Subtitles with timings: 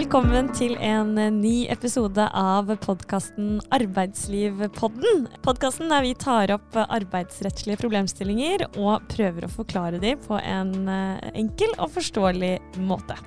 [0.00, 1.10] Velkommen til en
[1.42, 5.26] ny episode av podkasten Arbeidslivpodden.
[5.44, 11.28] Podkasten der vi tar opp arbeidsrettslige problemstillinger og prøver å forklare dem på en eh,
[11.42, 13.18] enkel og forståelig måte.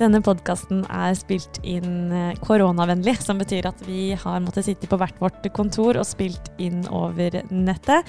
[0.00, 4.96] Denne podkasten er spilt inn eh, koronavennlig, som betyr at vi har måttet sitte på
[5.00, 8.08] hvert vårt kontor og spilt inn over nettet.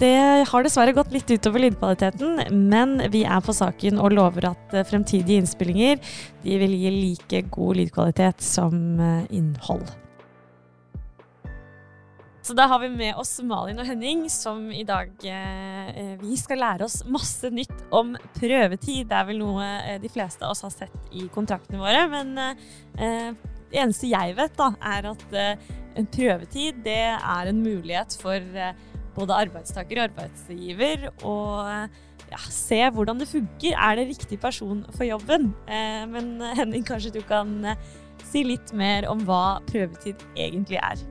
[0.00, 0.16] Det
[0.48, 4.88] har dessverre gått litt utover lydkvaliteten, men vi er på saken og lover at eh,
[4.88, 6.00] fremtidige innspillinger
[6.46, 9.84] vil gi like god lydkvalitet som eh, innhold.
[12.46, 16.60] Så da har vi med oss Malin og Henning, som i dag eh, Vi skal
[16.62, 19.08] lære oss masse nytt om prøvetid.
[19.10, 22.04] Det er vel noe eh, de fleste av oss har sett i kontraktene våre.
[22.12, 23.32] Men eh,
[23.72, 25.66] det eneste jeg vet, da, er at eh,
[25.98, 28.54] en prøvetid det er en mulighet for
[29.16, 31.36] både arbeidstaker og arbeidsgiver å
[32.30, 33.74] ja, se hvordan det funker.
[33.74, 35.50] Er det riktig person for jobben?
[35.66, 37.90] Eh, men Henning, kanskje du kan eh,
[38.22, 41.06] si litt mer om hva prøvetid egentlig er?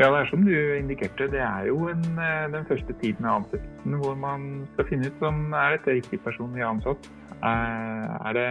[0.00, 1.26] Ja, det er som du indikerte.
[1.28, 5.24] Det er jo en, eh, den første tiden av ansettelsen hvor man skal finne ut
[5.28, 7.10] om er dette riktig person vi har ansatt.
[7.44, 8.46] Er det,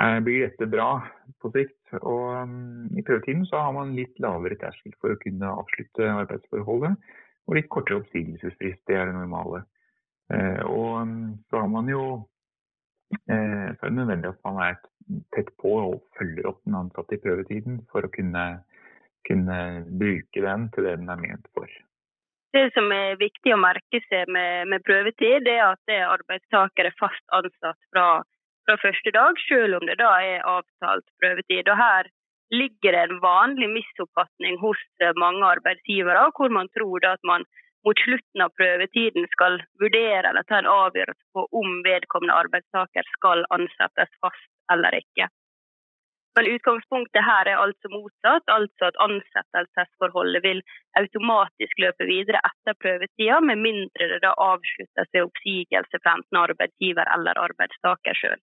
[0.00, 0.86] er, blir dette bra
[1.44, 1.76] på sikt?
[2.00, 6.96] Og um, I prøvetiden så har man litt lavere terskel for å kunne avslutte arbeidsforholdet
[7.44, 8.80] og litt kortere oppsigelsesfrist.
[8.88, 9.66] Det er det normale.
[10.32, 12.02] Eh, og mm, så har man jo
[13.28, 14.80] eh, så er det nødvendig at man er
[15.34, 18.44] tett på og følger opp den ansatte i prøvetiden for å kunne,
[19.28, 19.60] kunne
[20.00, 21.70] bruke den til det den er ment for.
[22.50, 26.96] Det som er viktig å merke seg med, med prøvetid, er at er arbeidstaker er
[26.98, 28.06] fast ansatt fra,
[28.66, 31.70] fra, første dag, selv om det da er avtalt prøvetid.
[31.70, 32.10] Og Her
[32.50, 37.46] ligger det en vanlig misoppfatning hos eh, mange arbeidsgivere, hvor man tror at man
[37.86, 43.46] mot slutten av prøvetiden skal vurdere eller ta en avgjørelse på om vedkommende arbeidstaker skal
[43.54, 45.30] ansettes fast eller ikke.
[46.38, 50.60] Men utgangspunktet her er altså motsatt, altså at ansettelsesforholdet vil
[51.00, 57.10] automatisk løpe videre etter prøvetida, med mindre det da avsluttes ved oppsigelse fra enten arbeidsgiver
[57.16, 58.40] eller arbeidstaker sjøl.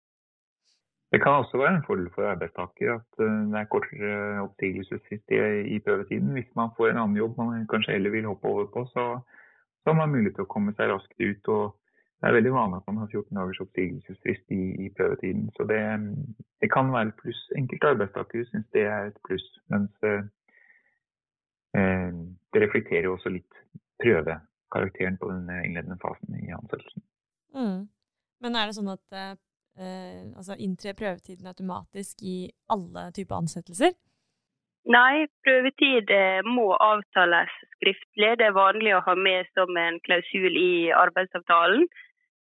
[1.13, 4.15] Det kan også være en fordel for arbeidstaker at eh, det er kortere
[4.49, 5.37] oppsigelsesfrist
[5.75, 6.33] i prøvetiden.
[6.35, 9.05] Hvis man får en annen jobb man kanskje heller vil hoppe over på, så,
[9.85, 11.53] så har man mulighet til å komme seg raskt ut.
[11.55, 11.77] og
[12.25, 15.51] Det er veldig vanlig at man har 14 dagers oppsigelsesfrist i, i prøvetiden.
[15.57, 15.81] Så det,
[16.61, 17.41] det, kan være et pluss.
[17.59, 19.45] Enkelte arbeidstakere syns det er et pluss.
[19.69, 20.23] Mens eh,
[21.77, 22.15] eh,
[22.55, 23.59] det reflekterer jo også litt
[24.01, 27.05] prøvekarakteren på den innledende fasen i ansettelsen.
[27.53, 27.83] Mm.
[28.41, 29.37] Men er det sånn at eh,
[29.85, 32.39] eh, altså inntrer prøvetiden automatisk i
[32.73, 33.93] alle typer ansettelser?
[34.97, 38.33] Nei, prøvetid eh, må avtales skriftlig.
[38.41, 41.85] Det er vanlig å ha med som en klausul i arbeidsavtalen.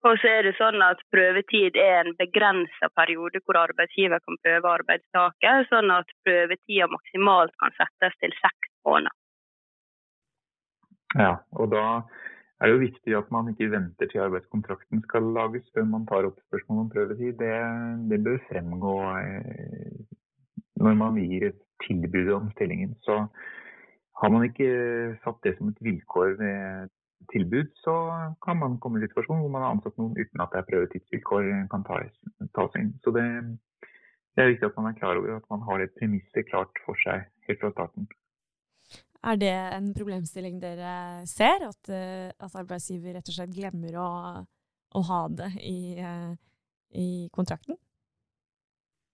[0.03, 4.73] Og så er det sånn at Prøvetid er en begrensa periode hvor arbeidsgiver kan prøve
[4.81, 9.15] arbeidstaker, sånn at prøvetida maksimalt kan settes til seks måneder.
[11.15, 11.85] Ja, og da
[12.63, 16.27] er det jo viktig at man ikke venter til arbeidskontrakten skal lages før man tar
[16.27, 17.37] opp spørsmål om prøvetid.
[17.39, 17.53] Det,
[18.11, 20.03] det bør fremgå eh,
[20.83, 22.97] når man gir et tilbud om stillingen.
[23.07, 23.21] Så
[24.23, 24.73] har man ikke
[25.23, 26.91] satt det som et vilkår ved
[27.33, 27.95] tilbud, så
[28.45, 30.69] kan man komme i en situasjon hvor man har ansatt noen uten at det er
[30.71, 32.17] prøvetidsvilkår kan tas,
[32.57, 32.91] tas inn.
[33.05, 33.25] Så det,
[34.35, 36.99] det, er viktig at man er klar over at man har det premisset klart for
[37.05, 38.09] seg helt fra starten.
[39.23, 44.09] Er det en problemstilling dere ser, at, eh, at arbeidsgiver rett og slett glemmer å,
[44.99, 46.33] å ha det i, eh,
[46.99, 47.79] i, kontrakten?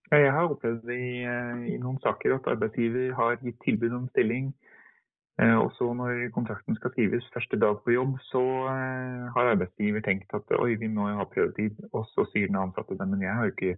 [0.09, 4.49] Jeg har opplevd i, eh, i noen saker at arbeidsgiver har gitt tilbud om stilling.
[5.39, 8.41] Og så når kontrakten skal skrives første dag på jobb, så
[9.35, 11.77] har arbeidsgiver tenkt at oi, vi må jo ha prøvetid.
[11.93, 13.77] Og så sier den ansatte men jeg har jo ikke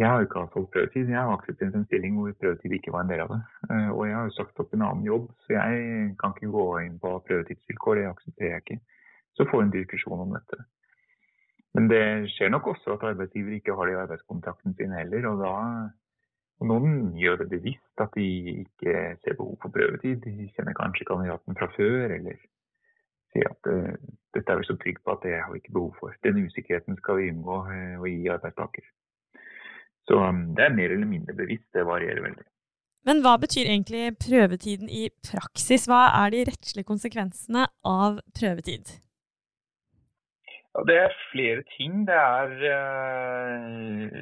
[0.00, 1.08] jeg har ikke avtalt prøvetid.
[1.12, 3.40] Jeg har akseptert en stilling hvor prøvetid ikke var en del av det.
[3.70, 6.66] Eh, og jeg har jo sagt opp en annen jobb, så jeg kan ikke gå
[6.86, 8.00] inn på prøvetidsvilkår.
[8.00, 8.78] Det aksepterer jeg ikke.
[9.36, 10.62] Så får en diskusjon om dette.
[11.76, 15.28] Men det skjer nok også at arbeidsgiver ikke har det i arbeidskontrakten sin heller.
[15.30, 15.52] Og, da,
[16.60, 18.26] og noen gjør det bevisst at de
[18.60, 20.20] ikke ser behov for prøvetid.
[20.26, 22.36] De kjenner kanskje kandidaten fra før, eller
[23.32, 23.94] sier at uh,
[24.36, 26.14] dette er vi så trygge på at det har vi ikke behov for.
[26.26, 28.88] Den usikkerheten skal vi unngå uh, å gi arbeidstaker.
[30.10, 32.48] Så um, det er mer eller mindre bevisst, det varierer veldig.
[33.08, 35.86] Men hva betyr egentlig prøvetiden i praksis?
[35.88, 38.92] Hva er de rettslige konsekvensene av prøvetid?
[40.74, 42.04] Ja, det er flere ting.
[42.06, 44.20] Det er eh,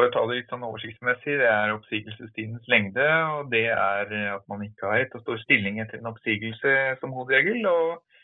[0.00, 3.04] For å ta det litt sånn oversiktsmessig, det er oppsigelsestidens lengde.
[3.36, 7.12] Og det er at man ikke har rett og står stilling etter en oppsigelse som
[7.12, 7.66] hovedregel.
[7.68, 8.22] Og,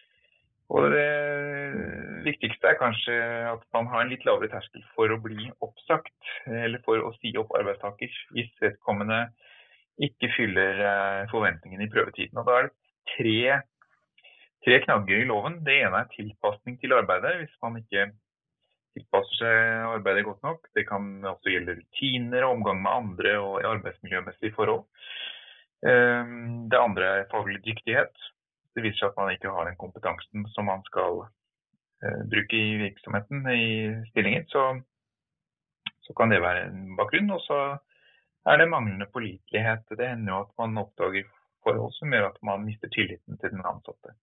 [0.72, 1.10] og det
[2.24, 3.18] viktigste er kanskje
[3.50, 6.16] at man har en litt lavere terskel for å bli oppsagt,
[6.48, 9.26] eller for å si opp arbeidstaker hvis vedkommende
[10.08, 12.40] ikke fyller eh, forventningene i prøvetiden.
[12.40, 12.76] Og da er det
[13.18, 13.40] tre,
[14.64, 15.60] tre knagger i loven.
[15.68, 17.36] Det ene er tilpasning til arbeidet.
[17.42, 18.14] Hvis man ikke
[18.96, 20.66] tilpasser seg arbeidet godt nok.
[20.74, 24.84] Det kan også gjelde rutiner og omgang med andre og arbeidsmiljømessige forhold.
[25.86, 28.14] Ehm, det andre er faglig dyktighet.
[28.74, 31.24] Det viser seg at man ikke har den kompetansen som man skal
[32.02, 33.68] eh, bruke i virksomheten, i
[34.10, 34.48] stillingen.
[34.52, 34.64] Så,
[36.08, 37.30] så kan det være en bakgrunn.
[37.36, 37.60] Og så
[38.46, 39.86] er det manglende pålitelighet.
[39.92, 41.28] Det hender jo at man oppdager
[41.66, 44.14] forhold som gjør at man mister tilliten til den ansatte.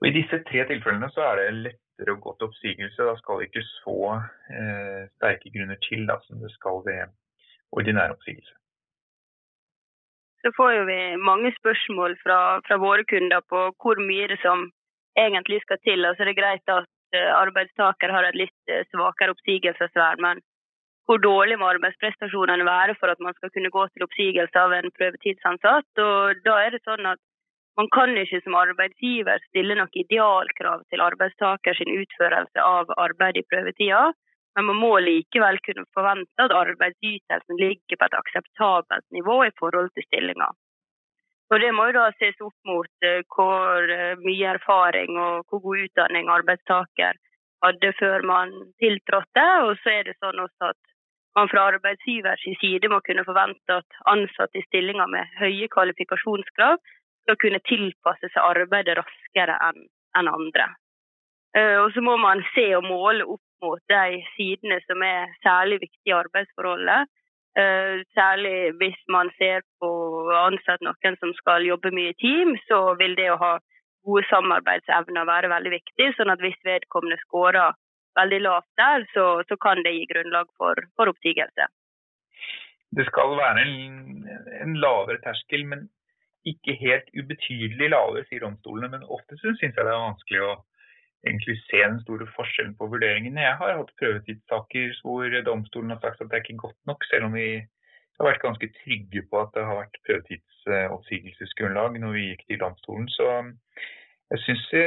[0.00, 3.08] Og I disse tre tilfellene så er det lettere å gå til oppsigelse.
[3.08, 3.98] Da skal det ikke så
[4.52, 7.12] eh, sterke grunner til da, som det skal ved
[7.76, 8.54] ordinær oppsigelse.
[10.44, 14.68] Så får jo vi mange spørsmål fra, fra, våre kunder på hvor mye det som
[15.18, 16.04] egentlig skal til.
[16.04, 20.44] Altså det er greit at eh, arbeidstaker har et litt eh, svakere oppsigelsesvern, men
[21.06, 24.92] hvor dårlig må arbeidsprestasjonene være for at man skal kunne gå til oppsigelse av en
[24.98, 25.90] prøvetidsansatt.
[26.02, 27.22] Og da er det sånn at
[27.76, 34.04] man kan ikke som arbeidsgiver stille noe idealkrav til arbeidstakers utførelse av arbeid i prøvetida,
[34.56, 39.92] men man må likevel kunne forvente at arbeidsytelsen ligger på et akseptabelt nivå i forhold
[39.92, 40.48] til stillinga.
[41.52, 45.62] Og Det må jo da ses opp mot uh, hvor uh, mye erfaring og hvor
[45.68, 47.20] god utdanning arbeidstaker
[47.62, 49.46] hadde før man tiltrådte.
[49.68, 50.80] Og så er det sånn også at
[51.38, 56.80] man fra arbeidsgivers side må kunne forvente at ansatte i stillinger med høye kvalifikasjonskrav
[57.26, 59.86] skal kunne tilpasse seg arbeidet raskere enn
[60.16, 60.70] en andre.
[61.56, 65.80] Uh, og så må man se og måle opp mot de sidene som er særlig
[65.82, 67.10] viktige i arbeidsforholdet.
[67.56, 72.54] Uh, særlig hvis man ser på å ansette noen som skal jobbe mye i team,
[72.68, 73.52] så vil det å ha
[74.06, 76.12] gode samarbeidsevner være veldig viktig.
[76.16, 77.74] sånn at hvis vedkommende scorer
[78.16, 81.68] veldig lavt der, så, så kan det gi grunnlag for, for oppsigelse.
[82.96, 84.28] Det skal være en,
[84.62, 85.88] en lavere terskel, men
[86.46, 88.90] ikke helt ubetydelig lavere, sier domstolene.
[88.94, 90.52] Men ofte syns jeg det er vanskelig å
[91.26, 93.42] egentlig se den store forskjellen på vurderingene.
[93.42, 97.28] Jeg har hatt prøvetidssaker hvor domstolen har sagt at det er ikke godt nok, selv
[97.28, 97.48] om vi
[98.16, 103.08] har vært ganske trygge på at det har vært prøvetidsoppsigelsesgrunnlag når vi gikk til domstolen.
[103.12, 103.26] Så
[104.30, 104.84] jeg syns i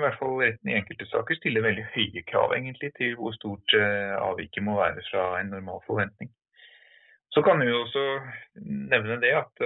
[0.00, 4.16] hvert fall retten i enkelte saker stiller veldig høye krav egentlig til hvor stort eh,
[4.18, 6.32] avviket må være fra en normal forventning.
[7.32, 8.04] Så kan vi også
[8.64, 9.64] nevne det at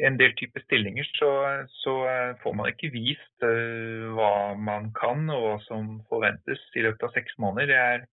[0.00, 1.30] eh, en del typer stillinger så,
[1.68, 6.84] så, eh, får man ikke vist uh, hva man kan og hva som forventes i
[6.86, 7.74] løpet av seks måneder.
[7.76, 8.06] Er,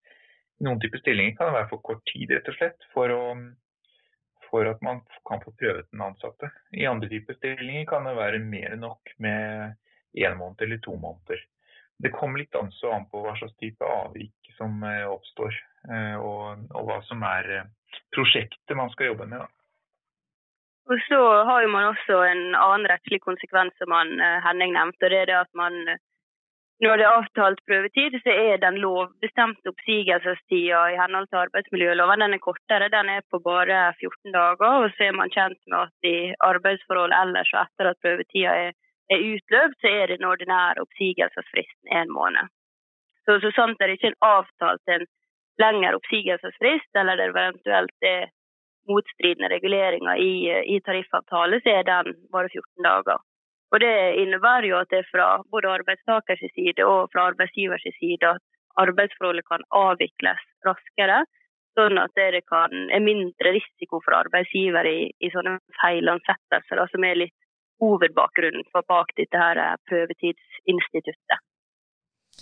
[0.64, 3.22] noen typer stillinger kan det være for kort tid rett og slett for, å,
[4.50, 6.50] for, at man kan få prøvet den ansatte.
[6.76, 9.78] I andre typer stillinger kan det være mer enn nok med
[10.20, 11.40] én måned eller to måneder.
[12.00, 15.56] Det kommer litt an, an på hva slags type avvik som uh, oppstår,
[16.20, 17.46] og, og, hva som er
[18.12, 19.40] prosjektet man skal jobbe med.
[19.40, 19.59] Da.
[20.88, 25.04] Og så har jo man også en annen rettslig konsekvens som man, eh, Henning nevnte.
[25.04, 25.98] og det er det at man,
[26.80, 32.34] Når det er avtalt prøvetid, så er den lovbestemte oppsigelsestida i henhold til arbeidsmiljøloven den
[32.34, 32.88] er kortere.
[32.88, 34.70] Den er på bare 14 dager.
[34.84, 38.72] Og så er man kjent med at i arbeidsforhold ellers og etter at prøvetida er,
[39.12, 42.48] er utløpt, så er den ordinære oppsigelsesfristen en måned.
[43.24, 45.04] Så, så sant det ikke en avtalt en
[45.60, 48.30] lengre oppsigelsesfrist, eller det eventuelt er
[48.88, 50.32] motstridende reguleringer i,
[50.74, 53.18] i tariffavtale, så er den bare 14 dager.
[53.70, 58.32] Og Det innebærer jo at det er fra både arbeidstakers side og fra arbeidsgivers side
[58.34, 58.42] at
[58.82, 61.20] arbeidsforholdet kan avvikles raskere,
[61.78, 67.22] sånn at det kan, er mindre risiko for arbeidsgiver i, i sånne feilansettelser, som er
[67.22, 67.36] litt
[67.80, 71.46] hovedbakgrunnen for bak dette her prøvetidsinstituttet.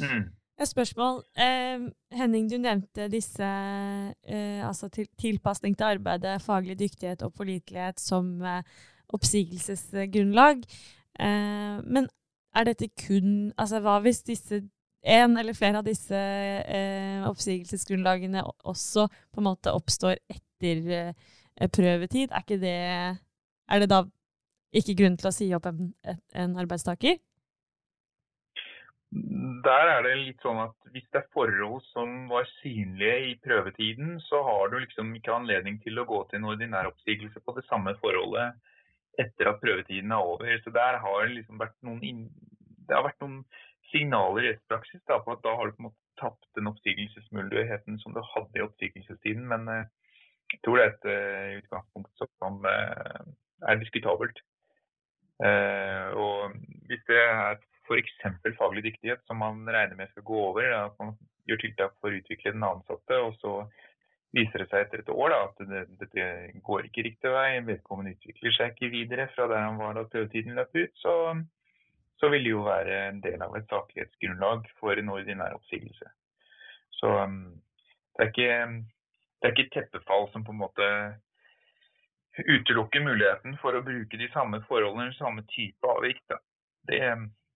[0.00, 0.24] Mm.
[0.60, 1.22] Et spørsmål.
[1.38, 1.80] Eh,
[2.18, 8.42] Henning, du nevnte disse eh, altså til, tilpasning til arbeidet, faglig dyktighet og pålitelighet som
[8.42, 8.62] eh,
[9.08, 10.64] oppsigelsesgrunnlag.
[11.20, 12.08] Eh, men
[12.54, 14.62] er dette kun Altså hva hvis disse
[15.02, 22.34] en eller flere av disse eh, oppsigelsesgrunnlagene også på en måte oppstår etter eh, prøvetid?
[22.34, 22.74] Er, det,
[23.68, 24.02] er det da
[24.74, 25.92] ikke grunn til å si opp en,
[26.34, 27.22] en arbeidstaker?
[29.64, 34.18] Der er det litt sånn at hvis det er forhold som var synlige i prøvetiden,
[34.20, 37.64] så har du liksom ikke anledning til å gå til en ordinær oppsigelse på det
[37.68, 38.58] samme forholdet
[39.18, 40.52] etter at prøvetiden er over.
[40.62, 42.28] Så der har det liksom vært noen,
[42.86, 43.40] det har vært noen
[43.88, 48.12] signaler i rettspraksis på at da har du på en måte tapt den oppsigelsesmuligheten som
[48.14, 49.48] du hadde i oppsigelsestiden.
[49.48, 49.88] Men eh,
[50.52, 53.24] jeg tror det er et uh, utgangspunkt som uh,
[53.68, 54.44] er diskutabelt.
[55.38, 56.54] Og
[56.90, 58.56] hvis det er f.eks.
[58.58, 60.70] faglig dyktighet, som man regner med skal gå over.
[60.84, 61.14] At man
[61.48, 63.54] gjør tiltak for å utvikle den ansatte, og så
[64.36, 66.26] viser det seg etter et år da, at det,
[66.66, 67.60] går ikke riktig vei.
[67.64, 70.92] Vedkommende utvikler seg ikke videre fra der han var da prøvetiden løp ut.
[71.00, 71.14] Så,
[72.20, 76.12] så vil det jo være en del av et saklighetsgrunnlag for en ordinær oppsigelse.
[76.98, 77.40] Så um,
[78.18, 78.60] det er ikke,
[79.38, 80.86] det er ikke teppefall som på en måte
[82.38, 86.20] utelukker muligheten for å bruke de samme forholdene, samme type avvik.
[86.86, 87.00] Det,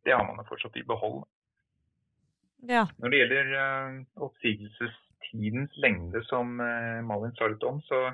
[0.04, 1.23] det, har man jo fortsatt i behold.
[2.68, 2.87] Ja.
[2.99, 8.12] Når det gjelder uh, oppsigelsestidens lengde, som uh, Malin sa litt om, så,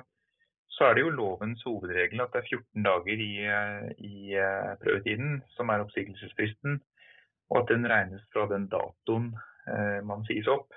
[0.73, 4.41] så, er det jo lovens hovedregel at det er 14 dager i, uh, i
[4.81, 6.81] prøvetiden som er oppsigelsesfristen,
[7.49, 9.33] og at den regnes fra den datoen
[10.05, 10.73] man sies opp.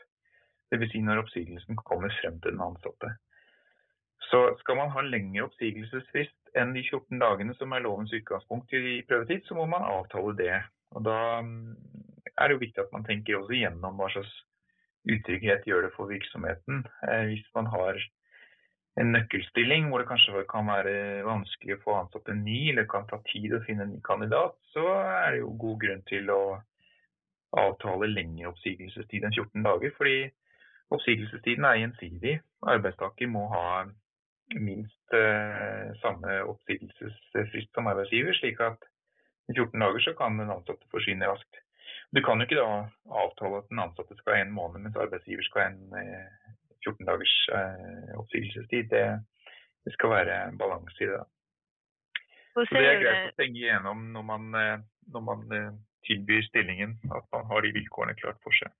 [0.73, 0.91] Dvs.
[0.93, 3.09] Si når oppsigelsen kommer frem til den ansatte.
[4.29, 9.01] Så skal man ha lengre oppsigelsesfrist enn de 14 dagene som er lovens utgangspunkt i
[9.09, 10.61] prøvetid, så må man avtale det.
[10.97, 11.77] Og Da mm,
[12.39, 14.33] er det jo viktig at man tenker også gjennom hva slags
[15.13, 16.85] utrygghet gjør det for virksomheten.
[17.09, 17.99] Eh, hvis man har
[19.01, 23.09] en nøkkelstilling hvor det kanskje kan være vanskelig å få ansatt en ny, eller kan
[23.09, 26.43] ta tid å finne en ny kandidat, så er det jo god grunn til å
[27.63, 29.93] avtale lengre oppsigelsestid enn 14 dager.
[29.97, 30.31] fordi
[30.93, 32.39] oppsigelsestiden er gjensidig.
[32.69, 33.67] Arbeidstaker må ha
[34.61, 38.92] minst eh, samme oppsigelsesfrist som arbeidsgiver, slik at
[39.53, 41.61] i 14 dager så kan den ansatte forsvinne raskt.
[42.13, 42.73] Du kan jo ikke da
[43.25, 47.07] avtale at den ansatte skal ha en måned, mens arbeidsgiver skal ha en eh, 14
[47.09, 48.91] dagers eh, oppsigelsestid.
[48.91, 49.05] Det,
[49.85, 51.23] det, skal være balanse i det.
[52.53, 55.73] Så det er greit å tenke igjennom når man, eh, når man eh,
[56.09, 58.73] tilbyr stillingen, at man har de vilkårene klart for seg.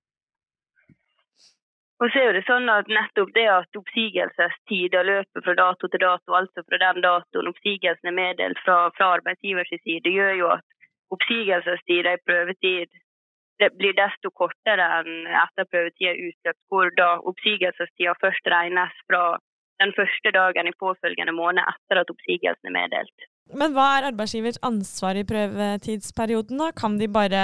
[2.03, 6.33] Og så er det sånn at nettopp det at oppsigelsestider løper fra dato til dato,
[6.35, 10.65] altså fra den datoen oppsigelsen er meddelt fra, fra arbeidsgivers side, gjør jo at
[11.15, 12.99] oppsigelsestida i prøvetid
[13.61, 19.23] det blir desto kortere enn etter prøvetida er utløpt, hvor da oppsigelsestida først regnes fra
[19.81, 23.27] den første dagen i påfølgende måned etter at oppsigelsen er meddelt.
[23.53, 26.59] Men hva er arbeidsgivers ansvar i prøvetidsperioden?
[26.65, 26.71] da?
[26.75, 27.43] Kan de bare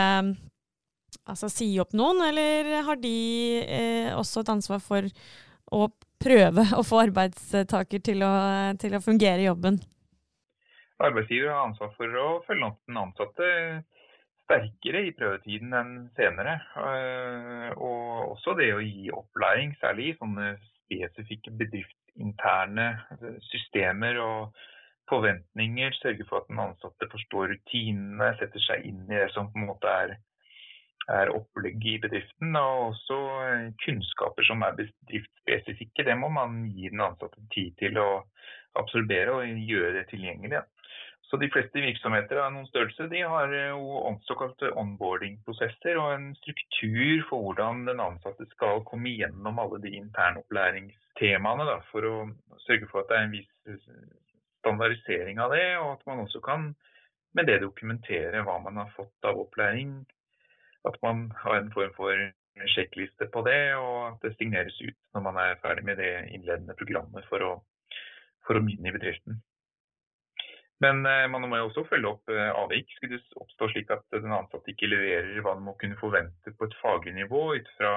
[1.29, 3.15] altså, si opp noen, eller har de
[3.63, 5.07] eh, også et ansvar for
[5.71, 5.87] å
[6.19, 8.33] prøve å få arbeidstaker til å,
[8.81, 9.79] til å fungere i jobben?
[10.99, 13.51] Arbeidsgiver har ansvar for å følge opp den ansatte
[14.49, 16.57] sterkere i prøvetiden enn senere.
[16.81, 22.89] Eh, og også det å gi opplæring, særlig i sånne spesifikke bedriftsinterne
[23.51, 24.65] systemer og
[25.09, 25.95] forventninger.
[26.01, 29.69] Sørge for at den ansatte forstår rutinene, setter seg inn i det som på en
[29.69, 30.17] måte er
[31.09, 36.05] er opplegg i bedriften, og også eh, kunnskaper som er bedriftsspesifikke.
[36.05, 38.09] Det må man gi den ansatte tid til å
[38.79, 40.61] absorbere og gjøre det tilgjengelig.
[41.29, 46.29] Så De fleste virksomheter av noen størrelse de har eh, jo såkalte onboarding-prosesser og en
[46.41, 52.15] struktur for hvordan den ansatte skal komme igjennom alle de internopplæringstemaene da, for å
[52.65, 53.83] sørge for at det er en viss
[54.59, 56.71] standardisering av det, og at man også kan
[57.37, 59.99] med det dokumentere hva man har fått av opplæring
[60.87, 62.29] at man har en form for
[62.75, 66.75] sjekkliste på det, og at det signeres ut når man er ferdig med det innledende
[66.79, 67.51] programmet for å,
[68.47, 69.39] for å begynne i bedriften.
[70.83, 72.91] Men eh, man må jo også følge opp eh, avvik.
[72.95, 76.67] Skulle det oppstå slik at den ansatte ikke leverer hva man må kunne forvente på
[76.67, 77.93] et faglig nivå ut fra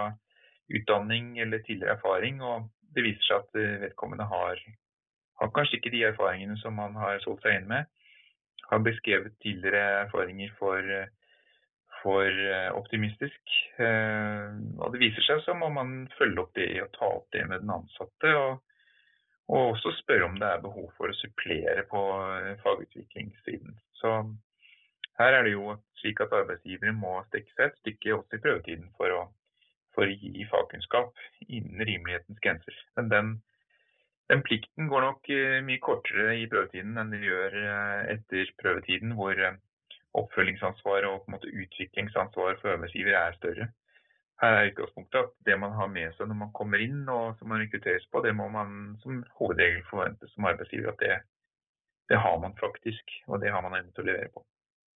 [0.72, 4.62] utdanning eller tidligere erfaring, og det viser seg at eh, vedkommende har,
[5.40, 7.90] har kanskje ikke de erfaringene som man har solgt seg inn med,
[8.70, 10.94] har beskrevet tidligere erfaringer for
[12.02, 13.54] for eh, optimistisk.
[13.78, 17.44] Eh, og det viser seg så må man følge opp det å ta opp det
[17.48, 18.32] med den ansatte.
[18.38, 18.62] Og,
[19.52, 22.02] og også spørre om det er behov for å supplere på
[22.40, 23.78] eh, fagutviklingssiden.
[24.00, 24.16] Så
[25.20, 28.90] her er det jo slik at arbeidsgivere må stikke seg et stykke også i prøvetiden
[28.98, 29.22] for å,
[29.94, 32.78] for å gi fagkunnskap innen rimelighetens grenser.
[32.98, 33.34] Men den,
[34.32, 35.30] den plikten går nok
[35.68, 37.58] mye kortere i prøvetiden enn det gjør
[38.16, 39.38] etter prøvetiden, hvor
[40.18, 43.68] oppfølgingsansvar og på en måte utviklingsansvar for arbeidsgiver er større.
[44.42, 47.52] Her er utgangspunktet at det man har med seg når man kommer inn og som
[47.52, 51.20] man rekrutteres på, det må man som hovedregel forvente som arbeidsgiver at det,
[52.10, 54.44] det har man faktisk, og det har man evne til å levere på.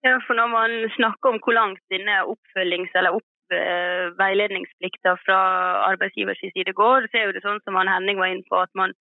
[0.07, 4.11] Ja, for Når man snakker om hvor langt denne oppfølgings- eller opp, eh,
[5.27, 5.39] fra
[5.91, 8.71] arbeidsgivers side går, så er jo det sånn som han Henning var inne på, at
[8.75, 8.95] man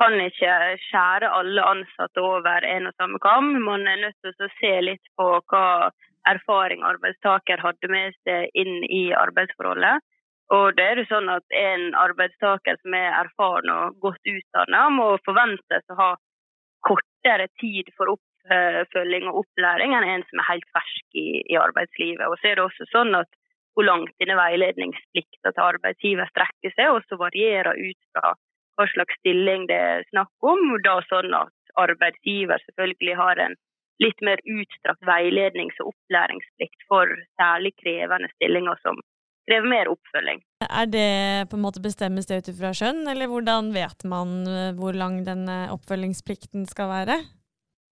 [0.00, 0.54] kan ikke
[0.88, 3.52] skjære alle ansatte over en og samme kam.
[3.66, 5.90] Man er nødt til å se litt på hva
[6.30, 10.02] erfaring arbeidstaker hadde med seg inn i arbeidsforholdet.
[10.52, 15.14] Og det er jo sånn at En arbeidstaker som er erfaren og godt utdannet, må
[15.24, 16.10] forventes å ha
[16.84, 22.26] kortere tid for oppfølging og opplæring enn en som er helt fersk i, i arbeidslivet.
[22.28, 23.30] Og så er det også sånn at
[23.74, 28.34] hvor langt denne veiledningsplikten til arbeidsgiver strekker seg, også varierer ut fra
[28.78, 30.74] hva slags stilling det er snakk om.
[30.84, 33.56] Da sånn at arbeidsgiver selvfølgelig har en
[34.02, 38.98] litt mer utstrakt veilednings- og opplæringsplikt for særlig krevende stillinger som
[39.46, 40.42] krever mer oppfølging.
[40.64, 41.08] Er det
[41.50, 45.22] på en måte bestemmes det ut ifra skjønn, eller hvordan vet man eh, hvor lang
[45.26, 47.18] den oppfølgingsplikten skal være?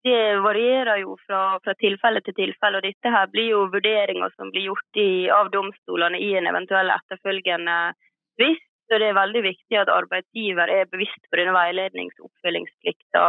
[0.05, 4.49] Det varierer jo fra, fra tilfelle til tilfelle, og dette her blir jo vurderinger som
[4.53, 7.77] blir gjort i, av domstolene i en eventuell etterfølgende
[8.41, 8.70] tvist.
[8.91, 13.25] Så det er veldig viktig at arbeidsgiver er bevisst på denne veilednings- og oppfølgingsplikta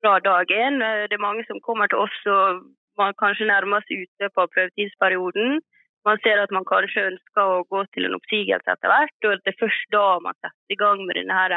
[0.00, 0.80] fra dag én.
[0.80, 2.64] Det er mange som kommer til oss og
[2.96, 5.60] man kanskje nærmer seg ute på prøvetidsperioden
[6.04, 9.52] man ser at man kanskje ønsker å gå til en oppsigelse etter hvert, og det
[9.54, 11.54] er først da man setter i gang med denne her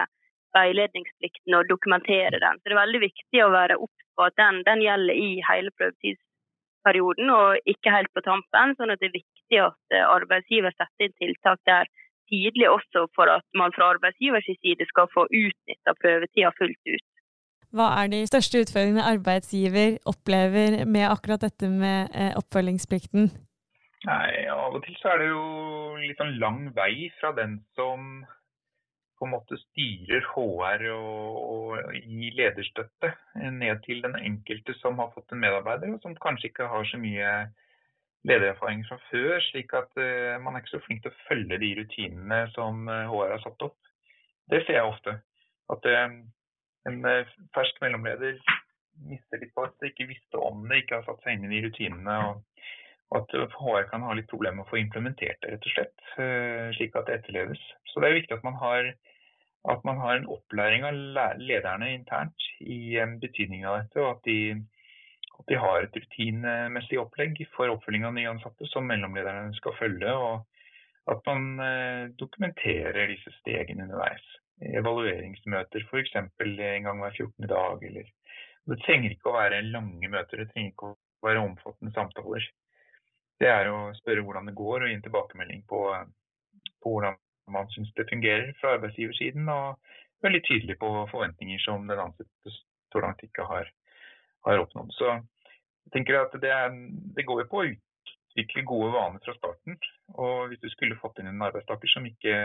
[0.55, 2.61] veiledningsplikten og dokumenterer den.
[2.61, 5.73] Så Det er veldig viktig å være obs på at den, den, gjelder i hele
[5.79, 8.75] prøvetidsperioden og ikke helt på tampen.
[8.79, 11.91] sånn at det er viktig at arbeidsgiver setter inn tiltak der
[12.31, 17.07] tidlig også for at man fra arbeidsgivers side skal få utnytta prøvetida fullt ut.
[17.75, 23.27] Hva er de største utfordringene arbeidsgiver opplever med akkurat dette med eh, oppfølgingsplikten?
[24.07, 25.43] Nei, Av og til så er det jo
[26.00, 28.24] litt sånn lang vei fra den som
[29.17, 33.12] på en måte styrer HR og, og gir lederstøtte,
[33.57, 37.00] ned til den enkelte som har fått en medarbeider, og som kanskje ikke har så
[37.01, 37.31] mye
[38.27, 39.38] ledererfaring fra før.
[39.50, 43.27] Slik at uh, man er ikke så flink til å følge de rutinene som HR
[43.27, 43.77] eh, har satt opp.
[44.51, 45.17] Det ser jeg ofte.
[45.74, 46.19] At uh,
[46.88, 47.01] en
[47.55, 48.39] fersk mellomleder
[49.07, 51.55] mister litt på at de ikke visste om det, ikke har satt seg inn i
[51.55, 52.19] de rutinene.
[52.29, 52.46] og
[53.15, 56.67] at HR kan ha litt problemer med å få implementert det, rett og slett, eh,
[56.75, 57.62] slik at det etterleves.
[57.88, 58.89] Så det er viktig at man har,
[59.72, 60.98] at man har en opplæring av
[61.39, 64.39] lederne internt i betydningen av dette, og at de,
[65.38, 71.13] at de har et rutinemessig opplegg for oppfølging av nyansatte som mellomlederne skal følge, og
[71.13, 74.24] at man eh, dokumenterer disse stegene underveis.
[74.58, 76.15] Evalueringsmøter f.eks.
[76.17, 77.47] en gang hver 14.
[77.47, 77.84] dag.
[77.86, 78.08] Eller,
[78.67, 80.97] det trenger ikke å være lange møter, det trenger ikke å
[81.28, 82.47] være omfattende samtaler
[83.41, 85.82] det er å spørre hvordan det går og gi en tilbakemelding på,
[86.84, 87.17] på hvordan
[87.54, 89.78] man syns det fungerer fra arbeidsgiversiden, og
[90.26, 92.56] veldig tydelig på forventninger som den ansatte
[92.91, 93.69] så langt ikke har,
[94.45, 94.93] har oppnådd.
[94.95, 96.73] Så jeg tenker at det, er,
[97.15, 99.78] det går jo på å utvikle gode vaner fra starten.
[100.15, 102.36] Og hvis du skulle fått inn en arbeidstaker som ikke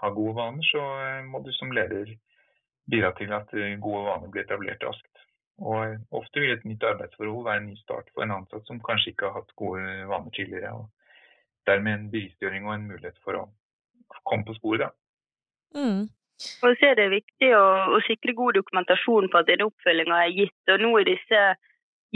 [0.00, 0.82] har gode vaner, så
[1.28, 2.16] må du som leder
[2.90, 3.50] bidra til at
[3.82, 5.12] gode vaner blir etablert raskt.
[5.56, 9.14] Og ofte vil et nytt arbeidsforhold være en ny start for en ansatt som kanskje
[9.14, 10.72] ikke har hatt gode vaner tidligere.
[10.72, 10.90] og
[11.66, 13.46] Dermed en bevisstgjøring og en mulighet for å
[14.28, 14.92] komme på sporet.
[15.74, 16.06] Mm.
[16.36, 17.64] Og så er det viktig å,
[17.96, 20.72] å, sikre god dokumentasjon på at denne oppfølginga er gitt.
[20.72, 21.40] og nå i disse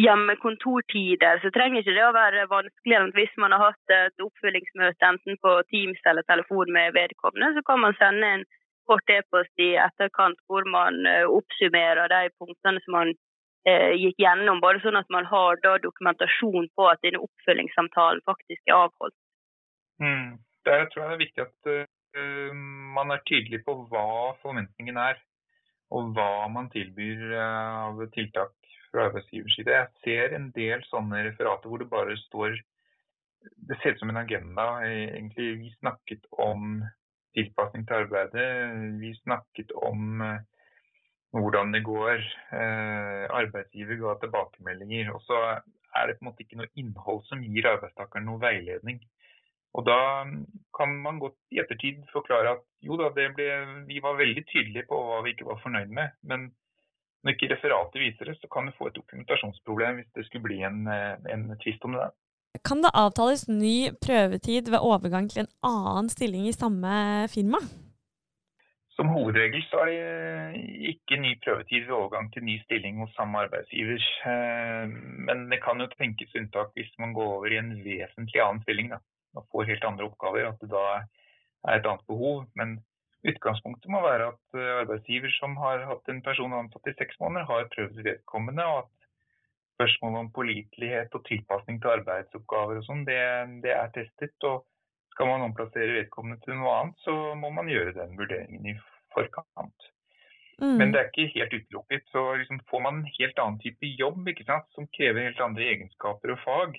[0.00, 5.09] hjemmekontortider så trenger ikke det å være vanskeligere enn hvis man har hatt et oppfølgingsmøte
[5.09, 8.44] enten på Teams eller telefon med vedkommende, så kan man sende en
[8.90, 13.12] kort e-post i etterkant hvor man eh, oppsummerer de punktene som man
[13.68, 18.62] eh, gikk gjennom, bare sånn at man har da dokumentasjon på at denne oppfølgingssamtalen faktisk
[18.68, 19.16] er avholdt.
[20.02, 20.38] Mm.
[20.68, 21.85] Der tror jeg det er viktig at uh,
[22.96, 25.20] man er tydelig på hva forventningen er,
[25.94, 28.55] og hva man tilbyr uh, av tiltak
[28.90, 29.75] fra arbeidsgivers side.
[29.75, 32.59] Jeg ser en del sånne referater hvor det bare står
[33.40, 34.64] Det ser ut som en agenda.
[34.85, 36.83] Egentlig, vi snakket om
[37.33, 38.49] tilpasning til arbeidet.
[39.01, 40.42] Vi snakket om uh,
[41.33, 42.20] hvordan det går.
[42.53, 45.12] Eh, arbeidsgiver ga tilbakemeldinger.
[45.14, 45.38] Og så
[45.96, 49.01] er det på en måte ikke noe innhold som gir arbeidstakeren noe veiledning.
[49.78, 50.26] Og da
[50.76, 53.50] kan man godt i ettertid forklare at jo da, ble,
[53.87, 56.16] vi var veldig tydelige på hva vi ikke var fornøyd med.
[56.26, 56.48] Men
[57.22, 60.62] når ikke referatet viser det, så kan du få et dokumentasjonsproblem hvis det skulle bli
[60.66, 62.09] en, eh, en tvist om det.
[62.09, 62.16] der.
[62.66, 67.61] Kan det avtales ny prøvetid ved overgang til en annen stilling i samme firma?
[68.96, 73.38] Som hovedregel så er det ikke ny prøvetid ved overgang til ny stilling hos samme
[73.38, 74.02] arbeidsgiver.
[74.33, 74.88] Eh,
[75.28, 78.90] men det kan jo tenkes unntak hvis man går over i en vesentlig annen stilling
[78.96, 78.98] da,
[79.37, 80.49] og får helt andre oppgaver.
[80.51, 82.47] At det da er et annet behov.
[82.59, 82.79] Men
[83.27, 87.49] utgangspunktet må være at eh, arbeidsgiver som har hatt en person ansatt i seks måneder,
[87.51, 88.64] har prøvd vedkommende.
[88.64, 88.97] og at
[89.81, 93.21] spørsmålet om pålitelighet og tilpasning til arbeidsoppgaver og sånn, det,
[93.64, 94.37] det er testet.
[94.45, 94.66] og
[95.14, 98.77] skal man omplassere vedkommende til noe annet, så må man gjøre den vurderingen i
[99.12, 99.88] forkant.
[100.61, 100.77] Mm.
[100.77, 102.07] Men det er ikke helt utelukket.
[102.12, 106.35] Så liksom får man en helt annen type jobb sant, som krever helt andre egenskaper
[106.37, 106.79] og fag.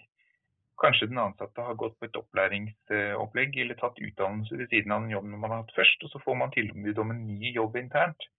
[0.81, 5.13] Kanskje den ansatte har gått på et opplæringsopplegg eller tatt utdannelse ved siden av den
[5.13, 8.29] jobben man har hatt først, og så får man tilbud om en ny jobb internt.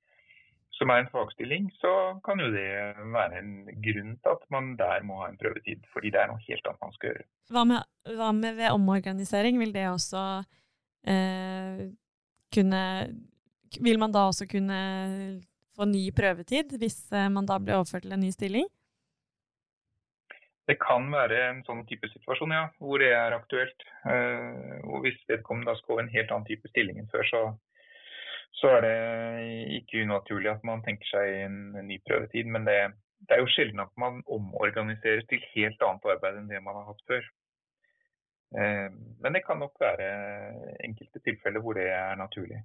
[0.73, 1.91] som er en fagstilling, så
[2.27, 2.71] kan jo det
[3.13, 3.51] være en
[3.85, 5.85] grunn til at man der må ha en prøvetid.
[5.93, 7.27] Fordi det er noe helt annet man skal gjøre.
[7.53, 9.61] Hva med, hva med ved omorganisering?
[9.61, 10.23] Vil det også
[11.07, 11.85] eh,
[12.57, 12.83] kunne
[13.81, 14.81] Vil man da også kunne
[15.77, 18.67] få ny prøvetid hvis eh, man da blir overført til en ny stilling?
[20.71, 23.85] Det kan være en sånn type situasjon, ja, hvor det er aktuelt.
[24.07, 27.43] Eh, og hvis vedkommende da skal over en helt annen type stilling enn før, så
[28.63, 28.99] så er det
[29.81, 32.47] ikke unaturlig at man tenker seg en ny prøvetid.
[32.47, 32.77] Men det,
[33.25, 36.91] det, er jo sjelden at man omorganiseres til helt annet arbeid enn det man har
[36.93, 37.27] hatt før.
[38.61, 38.89] Eh,
[39.25, 40.11] men det kan nok være
[40.85, 42.61] enkelte tilfeller hvor det er naturlig.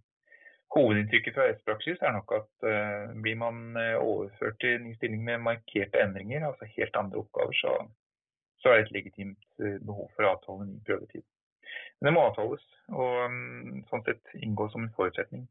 [0.76, 5.46] Hovedinntrykket fra rettspraksis er nok at uh, blir man eh, overført til ny stilling med
[5.46, 7.78] markerte endringer, altså helt andre oppgaver, så,
[8.62, 11.24] så er det et legitimt behov for å avtale ny prøvetid.
[11.98, 15.48] Men det må avtales, og um, sånn sett inngå som en forutsetning.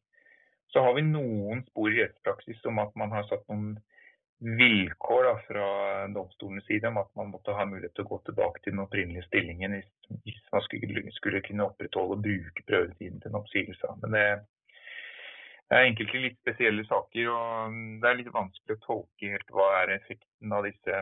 [0.71, 3.77] Så har vi noen spor i rettspraksis om at man har satt noen
[4.39, 5.69] vilkår da, fra
[6.13, 9.25] domstolenes side om at man måtte ha mulighet til å gå tilbake til den opprinnelige
[9.31, 9.79] stillingen
[10.27, 13.95] hvis man skulle, skulle, kunne opprettholde og bruke prøvetiden til en oppsigelse.
[14.03, 14.27] Men det,
[15.67, 19.69] det er enkelte litt spesielle saker, og det er litt vanskelig å tolke helt hva
[19.83, 21.01] er effekten av disse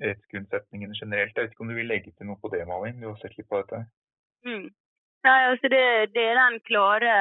[0.00, 1.34] rettsgrunnsetningene generelt.
[1.36, 3.00] Jeg vet ikke om du vil legge til noe på det, Malin?
[3.00, 3.82] Du har sett litt på dette?
[4.48, 4.70] Mm.
[5.26, 5.84] Nei, altså det,
[6.14, 7.16] det er den klare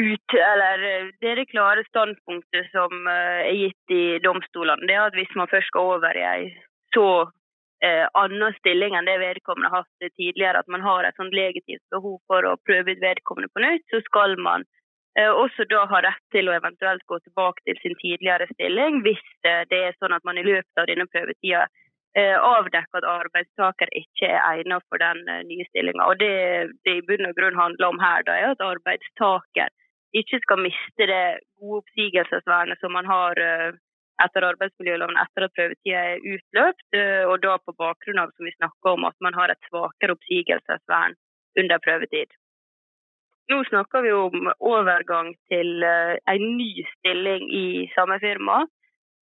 [0.00, 4.88] ut, eller eh, det er det klare standpunktet som uh, er gitt i domstolene.
[4.88, 6.46] Det er at hvis man først skal over i ei
[6.96, 7.06] så
[7.84, 11.84] uh, annen stilling enn det vedkommende har hatt tidligere, at man har et sånt legitimt
[11.94, 14.66] behov for å prøve ut vedkommende på nytt, så skal man
[15.18, 19.22] eh, også da ha rett til å eventuelt gå tilbake til sin tidligere stilling hvis
[19.44, 21.66] det er sånn at man i løpet av denne prøvetida
[22.12, 26.10] avdekker at arbeidstaker ikke er egnet for den nye stillinga.
[26.20, 26.34] Det
[26.84, 29.72] det i bunn og grunn handler om her, da, er at arbeidstaker
[30.16, 31.24] ikke skal miste det
[31.60, 33.72] gode oppsigelsesvernet som man har eh,
[34.22, 38.52] etter arbeidsmiljøloven etter at prøvetida er utløpt, eh, og da på bakgrunn av som vi
[38.92, 41.16] om, at man har et svakere oppsigelsesvern
[41.58, 42.30] under prøvetid.
[43.50, 48.62] Nå snakker vi om overgang til eh, en ny stilling i samme firma.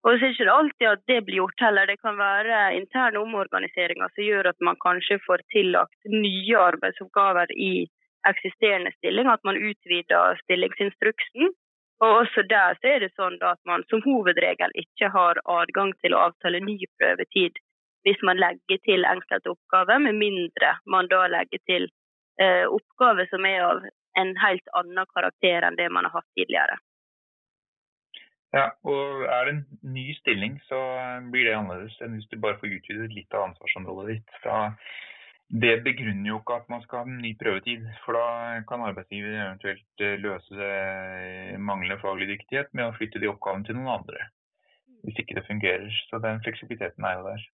[0.04, 1.88] Og så er det ikke alltid at det blir gjort heller.
[1.88, 7.86] Det kan være interne omorganiseringer som gjør at man kanskje får tillagt nye arbeidsoppgaver i
[8.28, 11.52] eksisterende stilling, at man utvider stillingsinstruksen.
[12.02, 16.16] Og også der så er det sånn at man som hovedregel ikke har adgang til
[16.16, 17.60] å avtale ny prøvetid
[18.04, 21.86] hvis man legger til enkelte oppgaver, med mindre man da legger til
[22.42, 23.86] eh, oppgaver som er av
[24.20, 26.76] en helt annen karakter enn det man har hatt tidligere.
[28.54, 30.78] Ja, og Er det en ny stilling, så
[31.32, 34.36] blir det annerledes enn hvis du bare får utvidet litt av ansvarsområdet ditt.
[34.42, 34.76] fra
[35.62, 37.84] det begrunner jo ikke at man skal ha en ny prøvetid.
[38.04, 43.30] For da kan arbeidsgiver eventuelt eh, løse eh, manglende faglig dyktighet med å flytte de
[43.30, 44.30] oppgavene til noen andre.
[45.04, 46.00] Hvis ikke det fungerer.
[46.08, 47.46] Så den fleksibiliteten er jo der.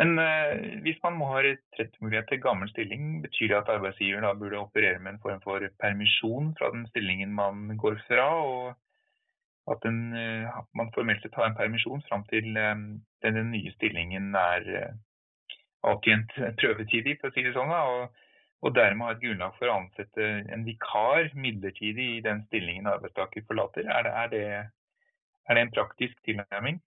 [0.00, 4.32] Men eh, hvis man må ha retrettmulighet til gammel stilling, betyr det at arbeidsgiver da
[4.38, 9.82] burde operere med en form for permisjon fra den stillingen man går fra, og at
[9.82, 12.76] den, eh, man formelt sett har en permisjon fram til eh,
[13.26, 14.94] den nye stillingen er
[15.82, 17.72] avtjent prøvetid i, for å si det sånn.
[17.72, 18.22] Og,
[18.62, 23.44] og dermed ha et grunnlag for å ansette en vikar midlertidig i den stillingen arbeidstaker
[23.48, 23.88] forlater.
[23.90, 24.46] Er det, er det,
[25.48, 26.78] er det en praktisk tilnærming?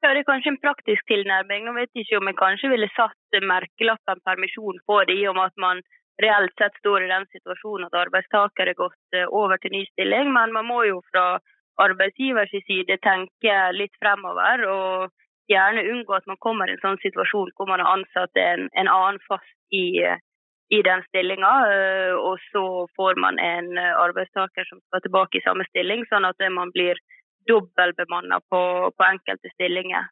[0.00, 1.66] Ja, det er kanskje en praktisk tilnærming.
[1.66, 5.36] Nå vet jeg ikke om jeg kanskje ville satt merkelappen permisjon på det, i og
[5.36, 5.82] med at man
[6.24, 10.32] reelt sett står i den situasjonen at arbeidstaker er gått eh, over til ny stilling.
[10.32, 11.24] Men man må jo fra
[11.80, 14.64] arbeidsgivers side tenke litt fremover.
[14.68, 15.10] og
[15.50, 18.90] gjerne unngå at man kommer i en sånn situasjon hvor man har ansatt en, en
[18.90, 20.00] annen fast i,
[20.70, 22.64] i den stillinga, eh, og så
[22.96, 27.00] får man en arbeidstaker som skal tilbake i samme stilling, sånn at man blir
[27.48, 28.62] dobbeltbemanna på,
[28.96, 30.08] på enkelte stillinger.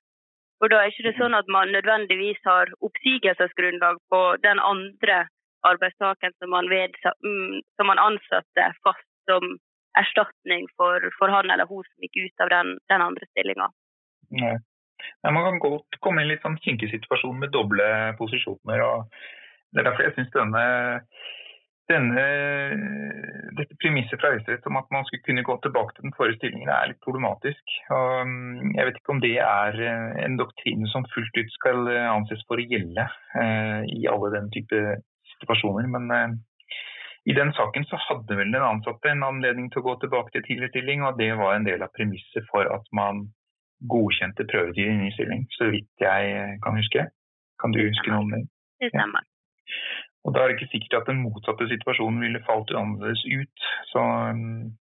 [0.61, 5.27] Og Da er ikke det sånn at man nødvendigvis har oppsigelsesgrunnlag på den andre
[5.67, 9.59] arbeidstakeren som man, vedsa, mm, som man ansatte fast som
[9.99, 13.71] erstatning for, for, han eller hun som gikk ut av den, den andre stillinga.
[15.25, 17.89] Men man kan godt komme i en litt sånn kinkig situasjon med doble
[18.21, 18.85] posisjoner.
[18.85, 19.11] og
[19.73, 20.65] Det er derfor jeg syns denne,
[21.91, 22.25] denne,
[23.59, 26.73] dette premisset fra Høyesterett om at man skulle kunne gå tilbake til den forrige stillingen,
[26.73, 27.77] er litt problematisk.
[27.95, 31.89] Og mm, jeg vet ikke om det er eh, en doktrine som fullt ut skal
[31.93, 33.09] eh, anses for å gjelde
[33.43, 34.85] eh, i alle den type
[35.35, 35.89] situasjoner.
[35.97, 36.39] Men eh,
[37.29, 40.45] i den saken så hadde vel den ansatte en anledning til å gå tilbake til
[40.47, 43.27] tidligere stilling, og det var en del av premisset for at man
[43.93, 47.07] godkjente prøvetid i ny stilling, så vidt jeg kan huske.
[47.61, 48.43] Kan du huske noe om det?
[48.83, 49.23] Det stemmer.
[49.23, 49.35] Ja.
[50.27, 53.71] Og Da er det ikke sikkert at den motsatte situasjonen ville falt annerledes ut.
[53.93, 54.03] Så
[54.35, 54.75] um,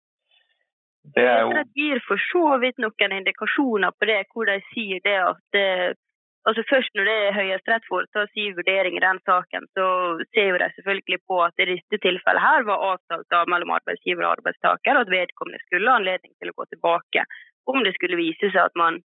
[1.16, 1.52] Det er jo...
[1.58, 5.68] Det gir for så vidt noen indikasjoner på det, hvor de sier det at det,
[6.48, 9.86] altså Først når det er Høyesterett foretar sin vurdering i den saken, så
[10.32, 14.38] ser jo de selvfølgelig på at i dette tilfellet her var avtalt mellom arbeidsgiver og
[14.38, 17.26] arbeidstaker, at vedkommende skulle ha anledning til å gå tilbake
[17.70, 19.00] om det skulle vise seg at man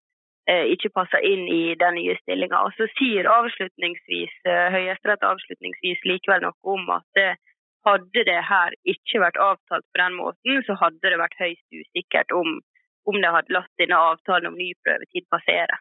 [0.50, 2.62] eh, ikke passer inn i den nye stillinga.
[2.66, 7.32] Og så sier avslutningsvis eh, Høyesterett avslutningsvis likevel noe om at det
[7.84, 12.32] hadde det her ikke vært avtalt på den måten, så hadde det vært høyst usikkert
[12.32, 12.60] om,
[13.04, 15.80] om de hadde latt denne avtalen om ny prøvetid passere.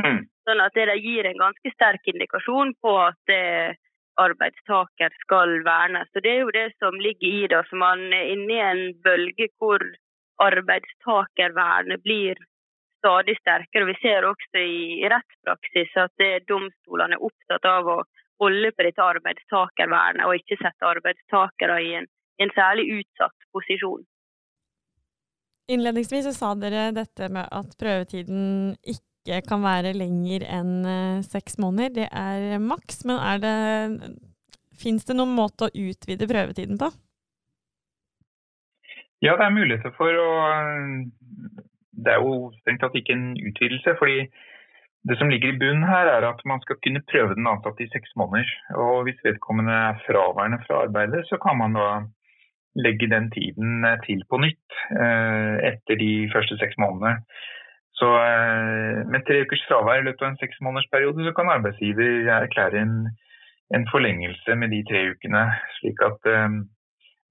[0.00, 0.24] Mm.
[0.48, 3.76] Sånn at det gir en ganske sterk indikasjon på at eh,
[4.20, 6.08] arbeidstaker skal vernes.
[6.12, 7.62] Så Det er jo det som ligger i det.
[7.68, 9.82] Så man er inne i en bølge hvor
[10.42, 12.40] arbeidstakervernet blir
[12.98, 13.88] stadig sterkere.
[13.90, 17.98] Vi ser også i rettspraksis at domstolene er opptatt av å
[18.42, 22.08] holde på dette arbeidstakervernet, og ikke sette arbeidstakere i en,
[22.42, 24.02] en særlig utsatt posisjon.
[25.70, 31.94] Innledningsvis sa dere dette med at prøvetiden ikke kan være lenger enn eh, seks måneder.
[32.02, 33.56] Det er maks, men er det
[34.74, 36.88] Fins det noen måte å utvide prøvetiden på?
[39.24, 40.30] Ja, det er muligheter for å
[42.04, 43.96] Det er jo strengt tatt ikke en utvidelse.
[43.98, 44.28] fordi
[45.08, 47.92] det som ligger i bunnen her, er at man skal kunne prøve den ansatte i
[47.92, 48.48] seks måneder.
[48.84, 51.88] Og hvis vedkommende er fraværende fra arbeidet, så kan man da
[52.86, 57.20] legge den tiden til på nytt eh, etter de første seks månedene.
[58.00, 62.80] Så eh, med tre ukers fravær i løpet av en seksmånedersperiode, så kan arbeidsgiver erklære
[62.80, 62.96] en,
[63.76, 65.44] en, forlengelse med de tre ukene.
[65.78, 66.48] slik at eh,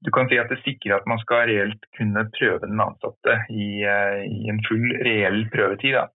[0.04, 3.68] du kan si at det sikrer at man skal reelt kunne prøve den ansatte i,
[3.84, 5.96] i en full reell prøvetid.
[5.96, 6.08] Da.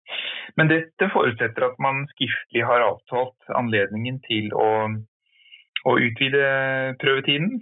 [0.61, 4.70] Men dette forutsetter at man skriftlig har avtalt anledningen til å,
[5.88, 6.44] å utvide
[7.01, 7.59] prøvetiden.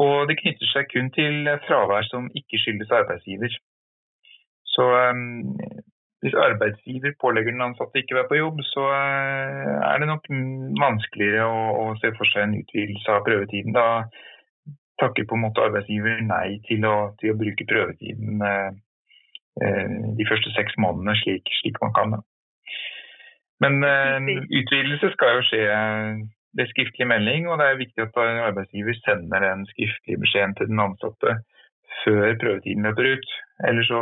[0.00, 3.52] Og det knytter seg kun til fravær som ikke skyldes arbeidsgiver.
[4.74, 5.52] Så um,
[6.24, 10.26] hvis arbeidsgiver pålegger den ansatte ikke å være på jobb, så uh, er det nok
[10.80, 13.76] vanskeligere å, å, se for seg en utvidelse av prøvetiden.
[13.76, 13.86] Da
[15.02, 18.74] takker på en måte arbeidsgiver nei til å, til å bruke prøvetiden uh,
[19.62, 22.16] Eh, de første seks månedene slik, slik man kan.
[23.62, 24.30] Men eh,
[24.60, 25.60] utvidelse skal jo skje
[26.58, 30.82] ved skriftlig melding, og det er viktig at arbeidsgiver sender den skriftlige beskjeden til den
[30.82, 31.36] ansatte
[32.02, 33.28] før prøvetiden løper ut.
[33.68, 34.00] Eller så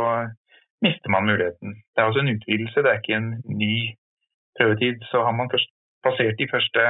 [0.85, 1.77] mister man muligheten.
[1.93, 3.77] Det er altså en utvidelse, det er ikke en ny
[4.57, 5.05] prøvetid.
[5.11, 5.69] Så har man først
[6.05, 6.83] passert de første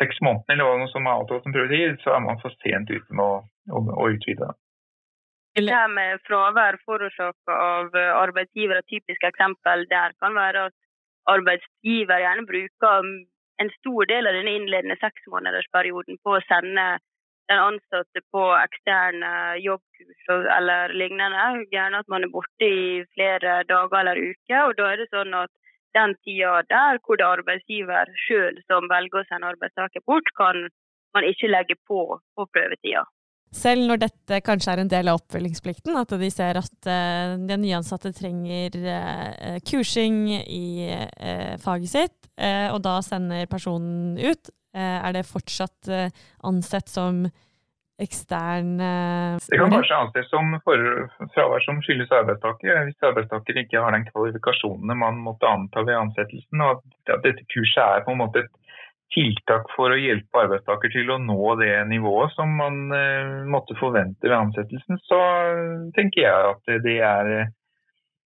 [0.00, 3.18] seks månedene eller noe som er avtalt som prøvetid, så er man for sent ute
[3.18, 3.40] med å,
[3.72, 4.52] å, å utvide.
[5.52, 10.76] Det her med fravær forårsaka av eh, arbeidsgiver, et typisk eksempel der kan være at
[11.28, 13.10] arbeidsgiver gjerne bruker
[13.62, 16.86] en stor del av denne innledende seksmånedersperioden på å sende
[17.50, 21.66] den ansatte på eksterne jobbkurs eller lignende.
[21.74, 24.70] Gjerne at man er borte i flere dager eller uker.
[24.70, 25.52] og Da er det sånn at
[25.96, 30.68] den tida der hvor det er arbeidsgiver sjøl som velger å sende arbeidstaker bort, kan
[31.16, 32.04] man ikke legge på
[32.36, 33.04] på prøvetida.
[33.52, 37.58] Selv når dette kanskje er en del av oppfølgingsplikten, at de ser at uh, de
[37.60, 45.28] nyansatte trenger uh, kursing i uh, faget sitt, og da sender personen ut, er det
[45.28, 45.90] fortsatt
[46.48, 47.26] ansett som
[48.02, 54.08] ekstern Det kan kanskje anses som fravær som skyldes arbeidstaker, hvis arbeidstaker ikke har den
[54.08, 56.60] kvalifikasjonene man måtte anta ved ansettelsen.
[56.60, 58.52] og at Dette kurset er på en måte et
[59.12, 64.28] tiltak for å hjelpe arbeidstaker til å nå det nivået som man uh, måtte forvente
[64.28, 65.20] ved ansettelsen, så
[65.96, 67.32] tenker jeg at det er,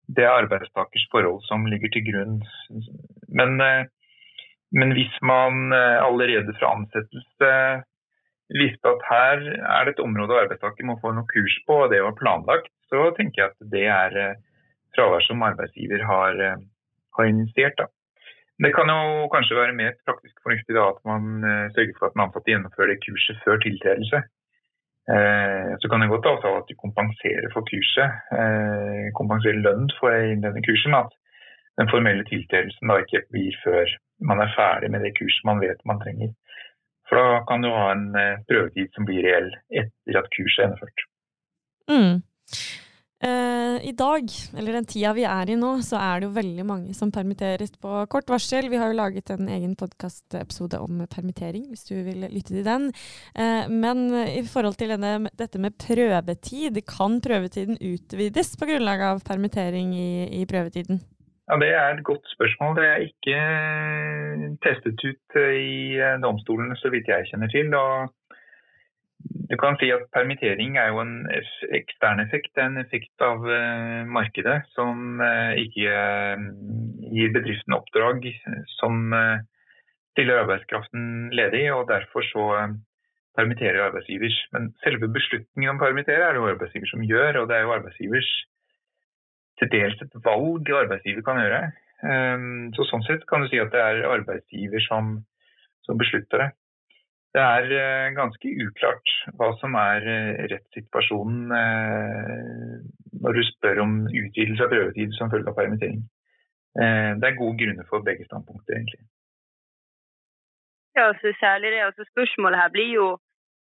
[0.07, 2.39] det er arbeidstakers forhold som ligger til grunn.
[3.35, 3.83] Men, uh,
[4.77, 7.51] men hvis man allerede fra ansettelse
[8.55, 12.03] visste at her er det et område arbeidstaker må få noe kurs på, og det
[12.05, 14.39] var planlagt, så tenker jeg at det er
[14.95, 16.39] fravær som arbeidsgiver har,
[17.19, 17.75] har initiert.
[17.81, 17.89] Da.
[18.65, 22.15] Det kan jo kanskje være mer praktisk fornuftig da, at man uh, sørger for at
[22.15, 24.23] den ansatte gjennomfører kurset før tiltredelse.
[25.15, 30.11] Eh, så kan det godt avtale at du kompenserer for kurset, eh, kompenserer lønn for
[30.45, 31.13] denne kurset, men at
[31.79, 33.87] den formelle tiltredelsen da ikke blir før
[34.31, 36.33] man er ferdig med det kurset man vet man trenger.
[37.07, 38.09] For da kan du ha en
[38.49, 41.07] prøvetid som blir reell etter at kurset er gjennomført.
[41.87, 42.19] Mm.
[43.17, 46.67] Uh, I dag, eller den tida vi er i nå, så er det jo veldig
[46.69, 48.69] mange som permitteres på kort varsel.
[48.69, 52.91] Vi har jo laget en egen podkastepisode om permittering, hvis du vil lytte til den.
[53.33, 59.25] Uh, men i forhold til denne, dette med prøvetid, kan prøvetiden utvides på grunnlag av
[59.25, 60.11] permittering i,
[60.43, 61.01] i prøvetiden?
[61.49, 62.77] Ja, Det er et godt spørsmål.
[62.77, 63.39] Det er ikke
[64.65, 67.75] testet ut i domstolene, så vidt jeg kjenner til.
[67.75, 68.13] og
[69.51, 71.29] du kan si at Permittering er jo en
[71.79, 72.59] ekstern effekt.
[72.59, 73.47] En effekt av
[74.07, 75.23] markedet som
[75.65, 75.95] ikke
[77.15, 78.27] gir bedriften oppdrag
[78.79, 79.15] som
[80.13, 82.45] stiller arbeidskraften ledig, og derfor så
[83.37, 84.37] permitterer arbeidsgivers.
[84.53, 87.67] Men selve beslutningen om å permittere er det jo arbeidsgiver som gjør, og det er
[87.67, 88.31] jo arbeidsgivers
[89.61, 91.63] til dels et valg arbeidsgiver kan gjøre.
[92.77, 95.15] Så Sånn sett kan du si at det er arbeidsgiver som,
[95.87, 96.51] som beslutter det.
[97.37, 102.79] Det er eh, ganske uklart hva som er eh, rettssituasjonen eh,
[103.21, 106.01] når du spør om utvidelse av prøvetid som følge av permittering.
[106.77, 108.99] Det er gode grunner for begge standpunkter, egentlig.
[110.99, 111.79] Ja, så særlig det.
[111.87, 113.07] Altså spørsmålet her blir jo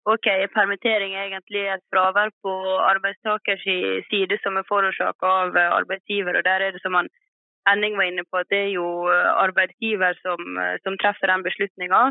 [0.04, 3.62] ok, permittering er egentlig et fravær på arbeidstakers
[4.10, 6.38] side som er forårsaka av arbeidsgiver.
[6.38, 7.08] og Der er det som han
[7.64, 12.10] Henning var inne på, at det er jo arbeidsgiver som, som treffer den beslutninga.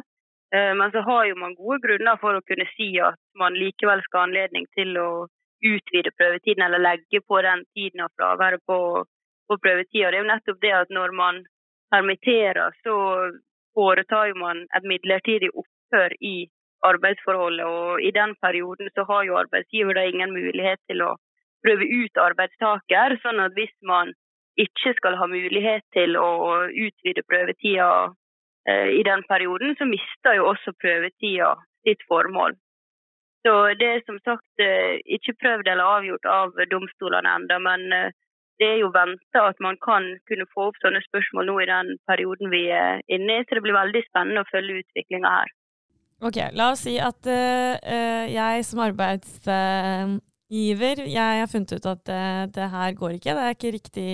[0.55, 4.01] Eh, men så har jo man gode grunner for å kunne si at man likevel
[4.05, 5.09] skal ha anledning til å
[5.63, 8.77] utvide prøvetiden eller legge på den tiden av fraværet på,
[9.47, 10.11] på prøvetida.
[10.11, 11.41] Det er jo nettopp det at når man
[11.93, 12.95] permitterer, så
[13.77, 16.35] foretar man et midlertidig opphør i
[16.89, 17.65] arbeidsforholdet.
[17.65, 21.13] Og i den perioden så har jo arbeidsgiver da ingen mulighet til å
[21.65, 23.17] prøve ut arbeidstaker.
[23.23, 24.11] Sånn at hvis man
[24.59, 26.29] ikke skal ha mulighet til å
[26.69, 27.89] utvide prøvetida
[28.69, 32.55] Eh, i den perioden, så mister jo også prøvetida sitt formål.
[33.43, 38.13] Så det er som sagt eh, ikke prøvd eller avgjort av domstolene ennå, men eh,
[38.61, 41.91] det er jo venta at man kan kunne få opp sånne spørsmål nå i den
[42.07, 43.43] perioden vi er inne i.
[43.43, 45.51] Så det blir veldig spennende å følge utviklinga her.
[46.23, 49.41] Ok, La oss si at uh, jeg som arbeids...
[49.47, 50.19] Uh.
[50.53, 53.33] Jeg har funnet ut at det, det, her går ikke.
[53.33, 54.09] Det er ikke riktig,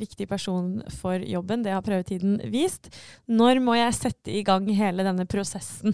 [0.00, 1.60] riktig, person for jobben.
[1.66, 2.88] Det har prøvetiden vist.
[3.28, 5.92] Når må jeg sette i gang hele denne prosessen?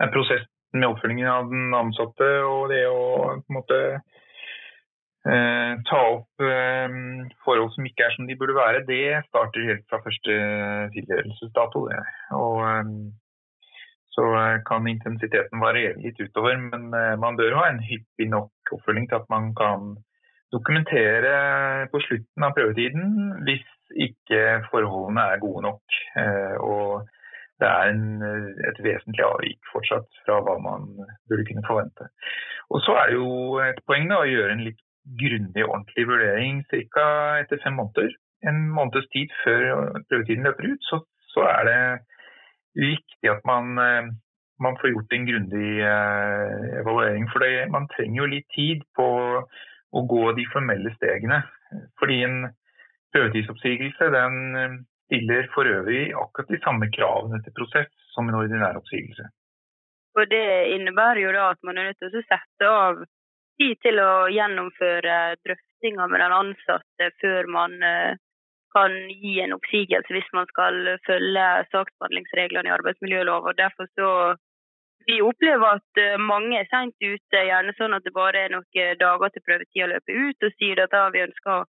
[0.00, 3.02] Prosessen med oppfølgingen av den ansatte og det å
[3.34, 3.82] på en måte
[5.90, 6.48] ta opp
[7.44, 10.40] forhold som ikke er som de burde være, det starter helt fra første
[10.96, 11.86] tilgjørelsesdato.
[12.40, 12.56] Og
[14.16, 16.58] så eh, kan intensiteten variere litt utover.
[16.72, 19.94] Men eh, man bør ha en hyppig nok oppfølging til at man kan
[20.54, 21.34] dokumentere
[21.92, 23.66] på slutten av prøvetiden hvis
[24.06, 26.00] ikke forholdene er gode nok.
[26.22, 27.06] Eh, og
[27.60, 28.08] det er en,
[28.68, 30.90] et vesentlig avvik fortsatt fra hva man
[31.28, 32.10] burde kunne forvente.
[32.72, 34.82] Og Så er det jo et poeng da, å gjøre en litt
[35.20, 37.06] grundig ordentlig vurdering ca.
[37.40, 38.10] etter fem måneder.
[38.46, 39.62] En måneds tid før
[40.10, 41.00] prøvetiden løper ut, så,
[41.32, 41.80] så er det
[42.76, 44.10] viktig at man, eh,
[44.62, 47.28] man får gjort en grundig eh, evaluering.
[47.32, 49.08] For det, man trenger jo litt tid på
[49.96, 51.42] å gå de formelle stegene.
[52.00, 52.38] Fordi en
[53.14, 58.78] prøvetidsoppsigelse den eh, stiller for øvrig akkurat de samme kravene til prosess som en ordinær
[58.80, 59.28] oppsigelse.
[60.16, 63.02] Og Det innebærer jo da at man er nødt til å sette av
[63.60, 67.76] tid til å gjennomføre drøftinger med den ansatte før man
[68.76, 73.56] kan gi en oppsigelse hvis man skal følge saksbehandlingsreglene i arbeidsmiljøloven.
[73.60, 74.10] Derfor så
[75.06, 78.98] vi opplever at eh, mange er sent ute, gjerne sånn at det bare er noen
[79.00, 81.64] dager til prøvetida løper ut, og sier at vi ønsker å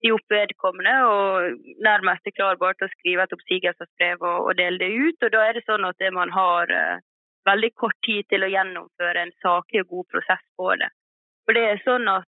[0.00, 4.52] si opp vedkommende, og nærmest er klar bare til å skrive et oppsigelsesbrev og, og,
[4.60, 5.18] dele det ut.
[5.24, 7.02] og Da er det sånn at man har uh,
[7.48, 10.90] veldig kort tid til å gjennomføre en saklig og god prosess på det.
[11.46, 12.28] For det er sånn at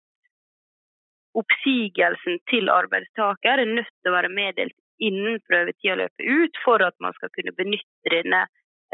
[1.41, 6.95] oppsigelsen til arbeidstaker er nødt til å være meddelt innen prøvetida løper ut, for at
[7.05, 8.41] man skal kunne benytte denne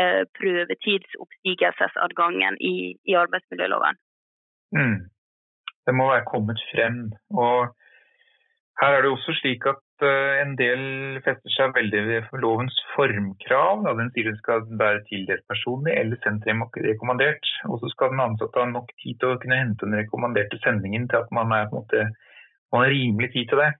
[0.02, 3.94] eh, prøvetidsoppsigelsesadgangen i, i arbeidsmiljøloven.
[4.74, 4.98] Mm.
[5.86, 6.96] Det må være kommet frem.
[7.30, 7.58] og
[8.80, 10.82] her er det også slik at uh, en del
[11.24, 13.84] fester seg veldig ved lovens formkrav.
[13.98, 16.48] Den sier den skal være tildelt personlig eller sendt
[16.88, 17.44] rekommandert.
[17.68, 21.04] Og så skal den ansatte ha nok tid til å kunne hente den rekommanderte sendingen
[21.10, 22.00] til at man er på en måte
[22.72, 23.72] man har rimelig tid til det.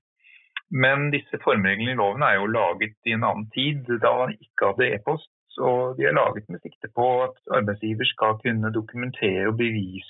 [0.85, 4.67] Men disse formreglene i loven er jo laget i en annen tid, da man ikke
[4.71, 5.33] hadde e-post.
[5.61, 10.07] Og de er laget med sikte på at arbeidsgiver skal kunne dokumentere og bevisføre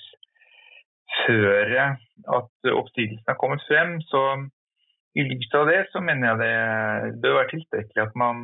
[2.37, 3.89] at oppsigelsen er kommet frem.
[4.11, 4.21] Så
[5.19, 6.55] i lys av det så mener jeg det
[7.21, 8.37] bør være tilstrekkelig at man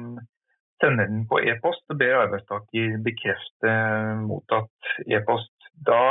[0.83, 3.69] sender den på e-post og ber arbeidstaker bekrefte
[4.27, 5.55] mottatt e-post.
[5.87, 6.03] Da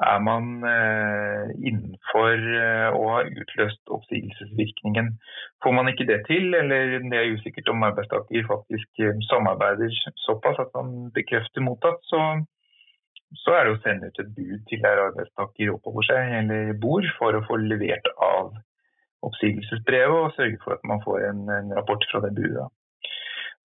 [0.00, 5.10] er man eh, innenfor eh, har ha utløst oppsigelsesvirkningen.
[5.62, 9.92] Får man ikke det til, eller det er usikkert om arbeidstaker faktisk eh, samarbeider
[10.24, 12.20] såpass at man bekrefter mottatt, så,
[13.44, 17.04] så er det å sende ut et bud til der arbeidstaker oppholder seg eller bor,
[17.18, 18.56] for å få levert av
[19.28, 22.70] oppsigelsesbrevet og sørge for at man får en, en rapport fra det budet.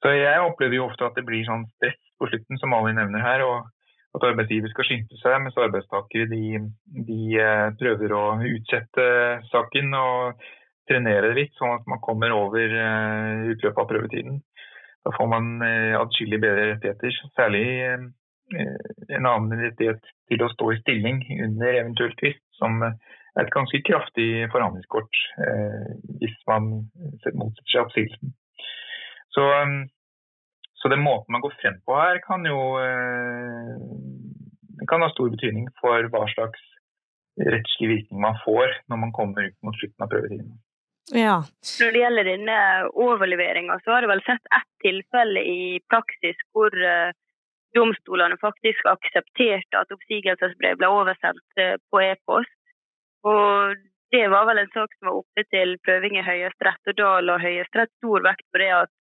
[0.03, 3.23] Så Jeg opplever jo ofte at det blir sånn stress på slutten, som Ali nevner
[3.23, 3.41] her.
[3.47, 3.71] og
[4.15, 6.59] at arbeidsgiver skal skynde seg, mens arbeidstakere de,
[7.07, 7.47] de
[7.79, 9.07] prøver å utsette
[9.51, 10.45] saken og
[10.89, 12.75] trenere det litt, sånn at man kommer over
[13.51, 14.37] utløpet av prøvetiden.
[15.05, 15.49] Da får man
[15.99, 17.65] atskillig bedre rettigheter, særlig
[18.53, 22.95] en annen rettighet til å stå i stilling under eventuelt tvist, som er
[23.41, 25.21] et ganske kraftig forhandlingskort
[26.21, 28.35] hvis man motsetter seg oppsigelsen.
[29.35, 29.45] Så
[30.85, 33.77] så den måten man går frem på her, kan jo eh,
[34.85, 36.61] kan ha stor betydning for hva slags
[37.41, 40.51] rettslig virkning man får når man kommer ut mot slutten av prøvetiden.
[41.09, 41.39] Ja.
[41.81, 42.57] Når det gjelder denne
[43.01, 47.09] overleveringa, så har det vel sett ett tilfelle i praksis hvor uh,
[47.73, 52.53] domstolene faktisk aksepterte at oppsigelsesbrev ble oversendt uh, på e-post.
[53.25, 53.73] Og
[54.13, 57.39] det var vel en sak som var oppe til prøving i Høyesterett, og da la
[57.41, 58.94] Høyesterett stor vekt på det at Eh,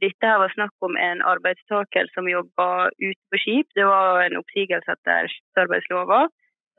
[0.00, 3.68] dette her var snakk om en arbeidstaker som jobba ute på skip.
[3.76, 5.28] Det var en oppsigelse etter
[5.60, 6.30] arbeidsloven,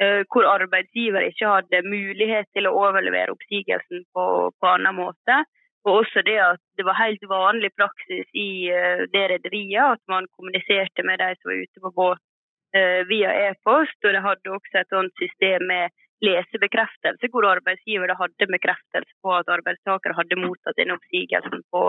[0.01, 4.25] eh, hvor arbeidsgiver ikke hadde mulighet til å overlevere oppsigelsen på,
[4.57, 5.43] på annen måte.
[5.87, 10.27] Og også det at det var helt vanlig praksis i eh, det rederiet at man
[10.35, 12.25] kommuniserte med de som var ute på båt
[13.09, 13.97] via e-post.
[14.05, 15.89] Og det hadde også et sånt system med
[16.21, 21.83] lesebekreftelse, hvor arbeidsgiver hadde bekreftelse på at arbeidstaker hadde mottatt denne oppsigelsen på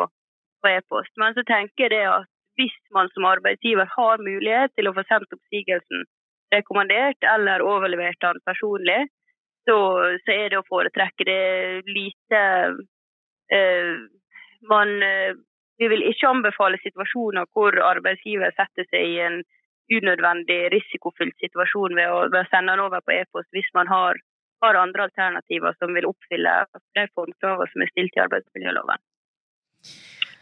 [0.63, 1.13] på e-post.
[1.21, 2.29] Men så tenker jeg det at
[2.61, 6.05] hvis man som arbeidsgiver har mulighet til å få sendt oppsigelsen
[6.55, 9.01] rekommandert eller overlevert den personlig,
[9.69, 9.77] så,
[10.25, 11.43] så er det å foretrekke det
[11.87, 12.41] lite
[13.55, 13.95] eh,
[14.73, 15.33] man, eh,
[15.81, 19.39] Vi vil ikke anbefale situasjoner hvor arbeidsgiver setter seg i en
[19.91, 24.21] unødvendig risikofylt situasjon ved å, ved å sende den over på e-post hvis man har,
[24.65, 26.53] har, andre alternativer som vil oppfylle
[26.99, 29.07] de formkravene som er stilt i arbeidsmiljøloven.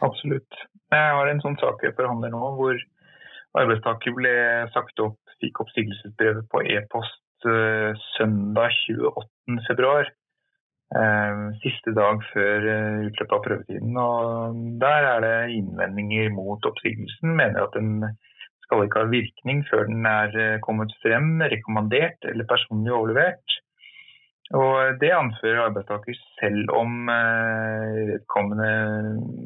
[0.05, 0.61] Absolutt.
[0.89, 2.77] Jeg har en sånn sak jeg forhandler nå, hvor
[3.59, 4.31] arbeidstaker ble
[4.75, 9.91] sagt opp, fikk oppsigelsesbrevet på e-post uh, søndag 28.2.
[10.89, 13.99] Uh, eh, siste dag før uh, utløpet av prøvetiden.
[14.01, 17.35] og Der er det innvendinger mot oppsigelsen.
[17.37, 18.17] Mener at den
[18.65, 23.59] skal ikke ha virkning før den er kommet frem, rekommandert eller personlig overlevert.
[24.57, 28.71] Og Det anfører arbeidstaker selv om eh, vedkommende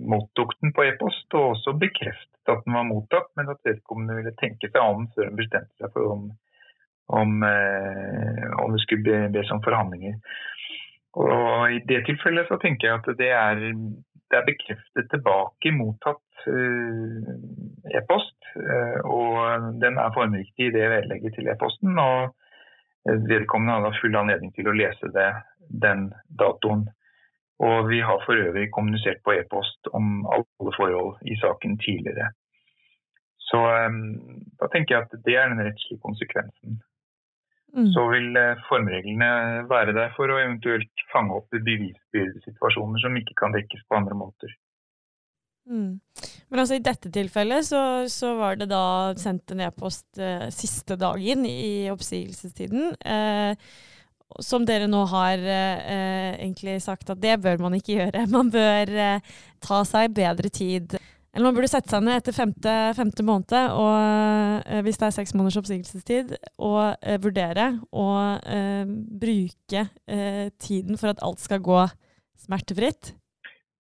[0.08, 4.36] mottok den på e-post, og også bekreftet at den var mottatt, men at vedkommende ville
[4.40, 6.24] tenke seg om før hun bestemte seg for om,
[7.20, 10.16] om, eh, om det skulle bes om forhandlinger.
[11.20, 13.60] Og I det tilfellet så tenker jeg at det er,
[14.32, 17.28] det er bekreftet tilbake mottatt uh,
[17.94, 18.40] e-post,
[19.06, 22.00] og den er formriktig i det vedlegget til e-posten.
[22.02, 22.34] og
[23.04, 25.30] Vedkommende hadde full anledning til å lese det
[25.84, 26.08] den
[26.40, 26.86] datoen.
[27.64, 32.32] Og vi har for øvrig kommunisert på e-post om alle forhold i saken tidligere.
[33.54, 34.00] Så um,
[34.60, 36.80] da tenker jeg at det er den rettslige konsekvensen.
[37.76, 37.90] Mm.
[37.94, 39.30] Så vil uh, formreglene
[39.70, 44.56] være der for å eventuelt fange opp bevisbyrdesituasjoner som ikke kan dekkes på andre måter.
[45.70, 46.00] Mm.
[46.52, 50.98] Men altså i dette tilfellet så, så var det da sendt en e-post eh, siste
[51.00, 52.94] dagen i oppsigelsestiden.
[53.00, 53.56] Eh,
[54.42, 58.28] som dere nå har eh, egentlig sagt at det bør man ikke gjøre.
[58.36, 59.34] Man bør eh,
[59.64, 60.98] ta seg bedre tid.
[61.34, 65.16] Eller man burde sette seg ned etter femte, femte måned, og, eh, hvis det er
[65.16, 68.06] seks måneders oppsigelsestid, og eh, vurdere å
[69.18, 69.88] bruke
[70.62, 71.80] tiden for at alt skal gå
[72.46, 73.16] smertefritt.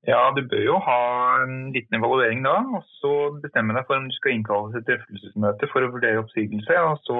[0.03, 1.01] Ja, du bør jo ha
[1.45, 3.11] en liten evaluering da, og så
[3.43, 6.79] bestemme deg for om du skal innkalle til drøftelsesmøte for å vurdere oppsigelse.
[6.89, 7.19] og Så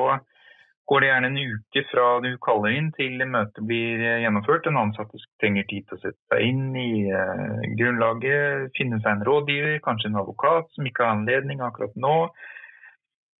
[0.91, 4.65] går det gjerne en uke fra du kaller inn til møtet blir gjennomført.
[4.67, 9.23] Den ansatte trenger tid til å sette seg inn i uh, grunnlaget, finne seg en
[9.29, 12.17] rådgiver, kanskje en advokat som ikke har anledning akkurat nå.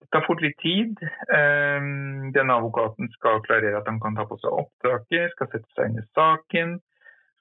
[0.06, 1.04] Det tar fort litt tid.
[1.28, 5.92] Um, denne advokaten skal klarere at han kan ta på seg oppdraget, skal sette seg
[5.92, 6.78] inn i saken.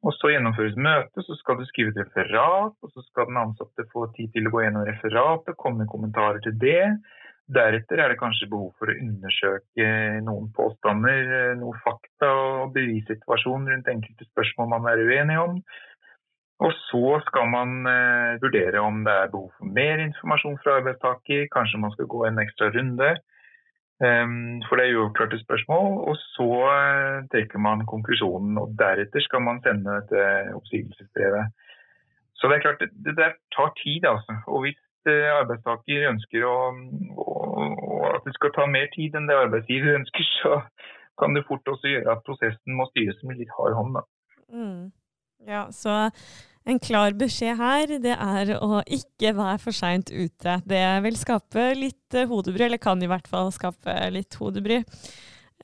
[0.02, 3.86] Og så gjennomføres møtet, så skal du skrive et referat, og så skal den ansatte
[3.92, 6.88] få tid til å gå gjennom referatet, komme med kommentarer til det.
[7.52, 9.86] Deretter er det kanskje behov for å undersøke
[10.26, 15.56] noen påstander, noen fakta og bevissituasjonen rundt enkelte spørsmål man er uenig om.
[16.62, 21.48] Og så skal man eh, vurdere om det er behov for mer informasjon fra arbeidstaker,
[21.54, 23.14] kanskje man skal gå en ekstra runde.
[24.06, 25.90] Ehm, for det er uavklarte spørsmål.
[26.10, 30.22] Og så eh, trekker man konklusjonen, og deretter skal man sende dette
[30.58, 31.52] oppsigelsesbrevet.
[32.38, 34.34] Så det er klart, det, der tar tid, altså.
[34.46, 34.80] Og hvis
[35.12, 36.56] eh, arbeidstaker ønsker å,
[37.26, 37.28] å,
[38.16, 40.58] at det skal ta mer tid enn det arbeidsgiver ønsker, så
[41.20, 44.00] kan det fort også gjøre at prosessen må styres med litt hard hånd.
[44.50, 44.90] Mm.
[45.46, 46.08] Ja, så
[46.68, 50.58] En klar beskjed her, det er å ikke være for seint ute.
[50.68, 54.82] Det vil skape litt eh, hodebry, eller kan i hvert fall skape litt hodebry.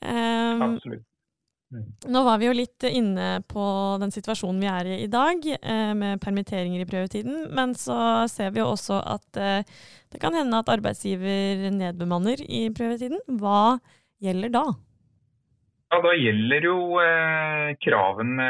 [0.03, 1.05] Um, Absolutt.
[1.69, 1.85] Mm.
[2.09, 3.63] Nå var vi jo litt inne på
[4.01, 7.43] den situasjonen vi er i i dag, eh, med permitteringer i prøvetiden.
[7.53, 9.77] Men så ser vi jo også at eh,
[10.09, 13.21] det kan hende at arbeidsgiver nedbemanner i prøvetiden.
[13.37, 13.77] Hva
[14.19, 14.65] gjelder da?
[15.89, 18.49] Ja, Da gjelder jo eh, kravene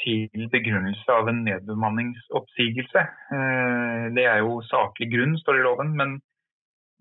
[0.00, 3.02] til begrunnelse av en nedbemanningsoppsigelse.
[3.36, 5.90] Eh, det er jo saklig grunn, står det i loven.
[5.98, 6.14] Men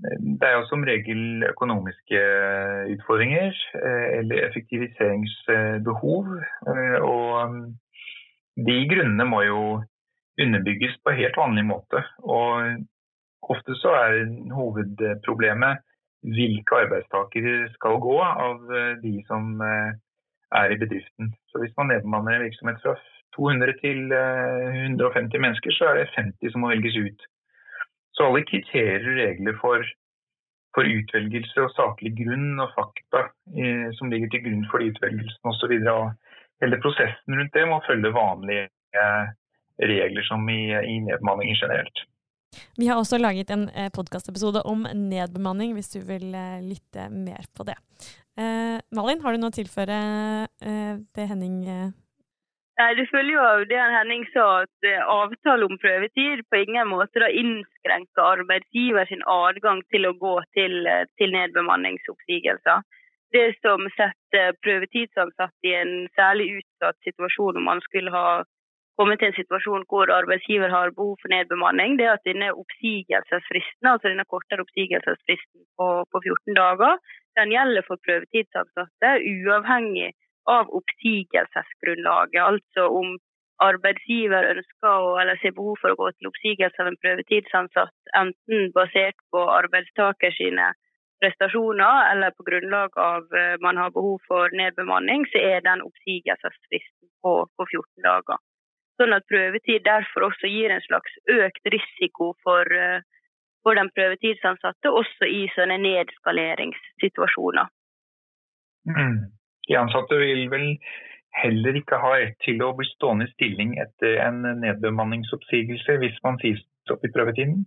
[0.04, 2.26] eh, det er jo som regel økonomiske
[2.98, 6.36] utfordringer eh, eller effektiviseringsbehov.
[6.68, 7.64] Eh, og mm,
[8.68, 9.64] de grunnene må jo
[10.44, 12.04] underbygges på helt vanlig måte.
[12.20, 12.84] Og
[13.56, 14.26] ofte så er
[14.60, 15.88] hovedproblemet
[16.24, 19.92] hvilke arbeidstakere skal gå av eh, de som eh,
[20.60, 21.34] er i bedriften.
[21.52, 22.96] Så Hvis man nedbemanner en virksomhet fra
[23.36, 27.28] 200 til 150 eh, mennesker, så er det 50 som må velges ut.
[28.14, 29.86] Så alle kriterier og regler for,
[30.76, 33.26] for, utvelgelse og saklig grunn og fakta
[33.58, 35.76] eh, som ligger til grunn for de utvelgelsene osv.
[36.64, 38.70] Hele prosessen rundt det må følge vanlige
[39.82, 42.06] regler som i, i nedbemanninger generelt.
[42.78, 47.48] Vi har også laget en eh, podkastepisode om nedbemanning, hvis du vil eh, lytte mer
[47.56, 47.78] på det.
[48.38, 49.98] Eh, Malin, har du noe å tilføre
[50.62, 51.92] eh, det Henning eh?
[52.82, 56.90] Nei, Det følger jo av det Henning sa, at eh, avtale om prøvetid på ingen
[56.90, 60.90] måte da innskrenker arbeidsgiver sin adgang til å gå til,
[61.22, 62.82] til nedbemanningsoppsigelser.
[63.34, 68.44] Det som setter prøvetidsansatte i en særlig utsatt situasjon om man skulle ha
[69.00, 73.90] kommet til en situasjon hvor arbeidsgiver har behov for nedbemanning, det er at denne oppsigelsesfristen,
[73.92, 77.00] altså denne kortere oppsigelsesfristen på, på 14 dager,
[77.40, 80.12] den gjelder for prøvetidsansatte uavhengig
[80.56, 82.42] av oppsigelsesgrunnlaget.
[82.44, 83.16] Altså om
[83.64, 88.72] arbeidsgiver ønsker å, eller ser behov for å gå til oppsigelse av en prøvetidsansatt, enten
[88.78, 90.72] basert på arbeidstaker sine
[91.24, 97.08] prestasjoner eller på grunnlag av uh, man har behov for nedbemanning, så er den oppsigelsesfristen
[97.24, 98.42] på, på 14 dager.
[99.02, 103.02] Sånn at prøvetid derfor også gir en slags økt risiko for, eh,
[103.66, 107.72] for den prøvetidsansatte, også i sånne nedskaleringssituasjoner.
[108.90, 109.18] Mm.
[109.70, 110.68] De ansatte vil vel
[111.34, 116.38] heller ikke ha rett til å bli stående i stilling etter en nedbemanningsoppsigelse hvis man
[116.44, 116.62] sies
[116.94, 117.64] opp i prøvetiden.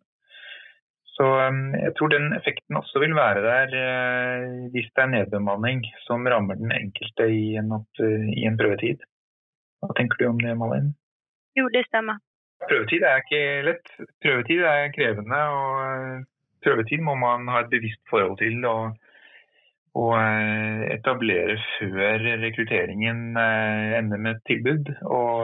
[1.16, 5.80] Så um, jeg tror den effekten også vil være der uh, hvis det er nedbemanning
[6.04, 7.72] som rammer den enkelte i en,
[8.36, 9.00] i en prøvetid.
[9.80, 10.92] Hva tenker du om det, Malin?
[11.56, 12.20] Jo, det stemmer.
[12.68, 13.90] Prøvetid er ikke lett.
[14.24, 16.22] Prøvetid er krevende, og eh,
[16.64, 18.64] prøvetid må man ha et bevisst forhold til.
[18.64, 18.96] og,
[19.96, 25.34] og eh, etablere før rekrutteringen eh, ender med et tilbud, og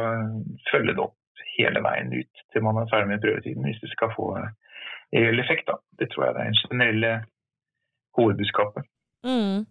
[0.71, 1.19] følge det opp
[1.59, 5.69] hele veien ut til man er ferdig med prøvetiden, hvis det skal få reell effekt.
[5.69, 5.79] Da.
[6.01, 7.13] Det tror jeg det er en generelle
[8.17, 8.89] hovedbudskapet.
[9.25, 9.65] Mm.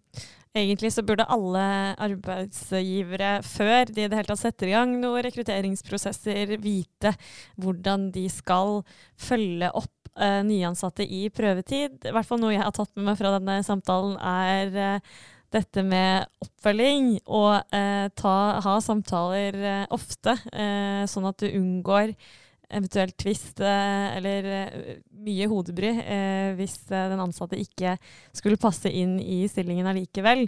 [0.52, 1.62] Egentlig så burde alle
[1.96, 7.14] arbeidsgivere, før de i det hele tatt setter i gang noen rekrutteringsprosesser, vite
[7.56, 8.82] hvordan de skal
[9.16, 12.04] følge opp uh, nyansatte i prøvetid.
[12.04, 15.16] I hvert fall noe jeg har tatt med meg fra denne samtalen, er uh,
[15.56, 19.56] dette med oppfølging og uh, ta, ha samtaler
[19.88, 20.36] ofte,
[21.08, 22.12] sånn at du unngår
[22.72, 24.92] eventuelt tvist eh, eller eh,
[25.24, 27.96] mye hodebry eh, hvis den ansatte ikke
[28.34, 30.46] skulle passe inn i stillingen allikevel.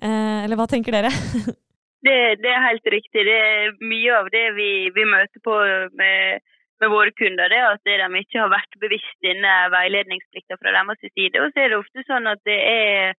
[0.00, 1.10] Eller hva tenker dere?
[2.06, 3.24] det, det, er helt riktig.
[3.26, 5.56] Det er mye av det vi, vi møter på
[5.98, 6.40] med,
[6.80, 11.04] med, våre kunder, det er at de ikke har vært bevisst denne veiledningsplikten fra deres
[11.12, 11.42] side.
[11.42, 13.12] Og så er det ofte sånn at det er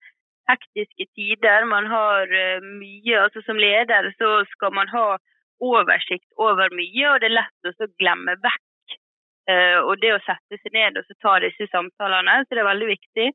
[0.49, 1.68] hektiske tider.
[1.68, 2.32] Man har
[2.64, 5.18] mye altså Som leder så skal man ha
[5.61, 8.96] oversikt over mye, og det er lett å glemme vekk.
[9.50, 12.90] Uh, og det å sette seg ned og ta disse samtalene, så det er veldig
[12.90, 13.28] viktig.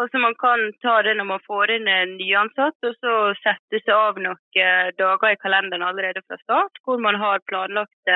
[0.00, 3.92] Altså Man kan ta det når man får inn en nyansatt, og så sette seg
[3.94, 8.14] av noen dager i kalenderen allerede fra start, hvor man har planlagt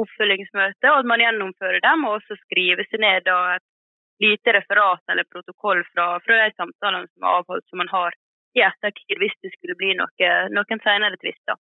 [0.00, 3.64] oppfølgingsmøte, og at man gjennomfører dem, og også skrive seg ned et
[4.22, 8.16] lite referat eller protokoll fra, fra de samtalene som er avholdt, som man har
[8.54, 11.58] i ettertid hvis det skulle bli noe, noen senere tvister.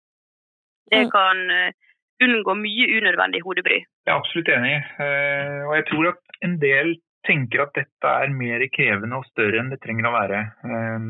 [0.92, 1.74] Det kan eh,
[2.24, 3.82] unngå mye unødvendig hodebry.
[4.08, 4.78] Jeg er absolutt enig.
[5.04, 6.96] Eh, og jeg tror at en del
[7.28, 10.44] tenker at dette er mer krevende og større enn det trenger å være.
[10.72, 11.08] Eh,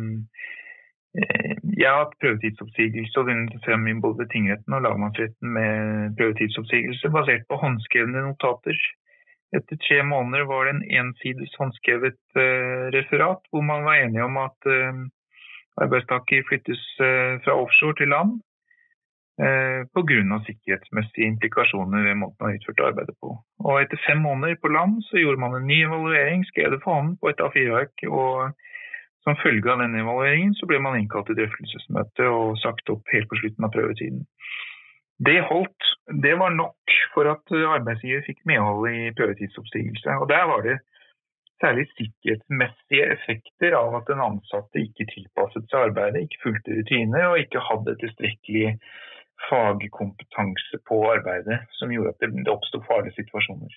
[1.78, 7.46] jeg har hatt prøvetidsoppsigelse og vunnet frem i både tingretten og lagmannsretten med prøvetidsoppsigelse basert
[7.50, 8.78] på håndskrevne notater.
[9.56, 12.20] Etter tre måneder var det en ensides håndskrevet
[12.94, 14.70] referat hvor man var enige om at
[15.80, 18.36] arbeidstaker flyttes fra offshore til land
[19.38, 20.38] pga.
[20.46, 23.36] sikkerhetsmessige implikasjoner ved måten man utførte arbeidet på.
[23.68, 26.98] Og etter fem måneder på land så gjorde man en ny evaluering, skrev det for
[26.98, 28.08] hånden på et A4-ark.
[28.10, 28.56] og
[29.28, 33.28] som følge av den evalueringen så ble man innkalt til drøftelsesmøte og sagt opp helt
[33.28, 34.22] på slutten av prøvetiden.
[35.28, 35.90] Det holdt.
[36.24, 40.16] Det var nok for at arbeidsgiver fikk medhold i prøvetidsoppsigelse.
[40.22, 40.78] Og der var det
[41.60, 47.42] særlig sikkerhetsmessige effekter av at den ansatte ikke tilpasset seg arbeidet, ikke fulgte rutiner og
[47.42, 48.78] ikke hadde tilstrekkelig
[49.50, 53.76] fagkompetanse på arbeidet som gjorde at det oppsto farlige situasjoner.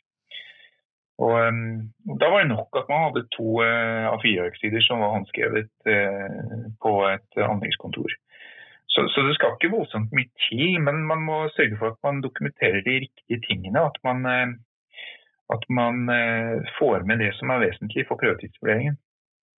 [1.21, 5.73] Og, um, Da var det nok at man hadde to uh, A4-arksider som var håndskrevet
[5.95, 8.17] uh, på et uh, anleggskontor.
[8.91, 12.25] Så, så, det skal ikke voldsomt mye til, men man må sørge for at man
[12.25, 13.85] dokumenterer de riktige tingene.
[13.87, 14.27] At man,
[15.55, 16.11] at man
[16.79, 18.99] får med det som er vesentlig for prøvetidsvurderingen.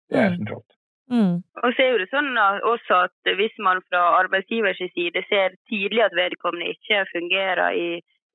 [0.10, 0.36] Det er mm.
[0.36, 0.76] sentralt.
[1.12, 1.42] Mm.
[1.64, 6.16] Og så er det sånn også at Hvis man fra arbeidsgivers side ser tidlig at
[6.16, 7.90] vedkommende ikke fungerer i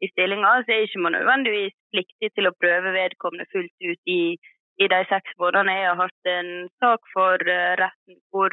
[0.05, 4.37] i stillinga, så er ikke man nødvendigvis pliktig til å prøve vedkommende fullt ut i,
[4.83, 5.73] i de seks månedene.
[5.79, 6.51] Jeg har hatt en
[6.85, 8.53] sak for uh, retten hvor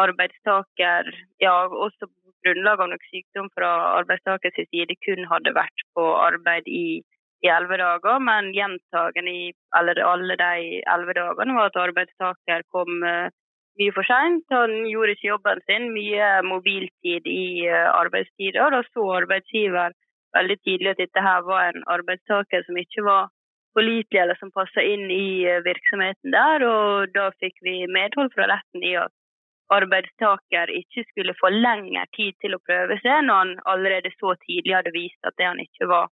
[0.00, 1.10] arbeidstaker,
[1.44, 6.72] ja også på grunnlag av noe sykdom fra arbeidstakers side, kun hadde vært på arbeid
[6.72, 7.02] i
[7.42, 13.02] i elleve dager, men gjentagende i eller alle de elleve dagene var at arbeidstaker kom
[13.02, 13.32] uh,
[13.80, 14.44] mye for seint.
[14.52, 17.92] Han gjorde ikke jobben sin, mye mobiltid i arbeidstida.
[18.02, 18.74] arbeidstider.
[18.74, 19.94] Da så arbeidsgiver
[20.36, 23.30] veldig tydelig at dette her var en arbeidstaker som ikke var
[23.76, 26.64] pålitelig eller som passa inn i eh, virksomheten der.
[26.68, 29.12] Og da fikk vi medhold fra retten i at
[29.72, 34.76] arbeidstaker ikke skulle få lengre tid til å prøve seg, når han allerede så tidlig
[34.76, 36.10] hadde vist at det han ikke var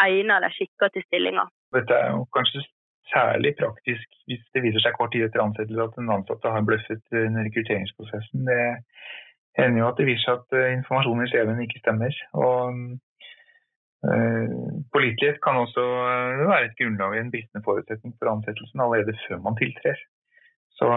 [0.00, 1.44] egnet eller skikka til stillinga.
[1.76, 2.64] Dette er jo kanskje
[3.12, 7.02] særlig praktisk hvis det viser seg kort tid etter ansettelse at den ansatte har bløffet
[7.12, 8.46] under rekrutteringsprosessen.
[8.48, 8.60] Det
[9.58, 12.22] hender jo at det viser seg at eh, informasjonen i CV-en ikke stemmer.
[12.32, 12.78] og
[14.04, 14.48] Eh,
[14.92, 15.82] pålitelighet kan også
[16.12, 19.96] eh, være et grunnlag i en bristende forutsetning for ansettelsen allerede før man tiltrer.
[20.76, 20.88] Så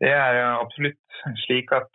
[0.00, 1.90] det er absolutt slik at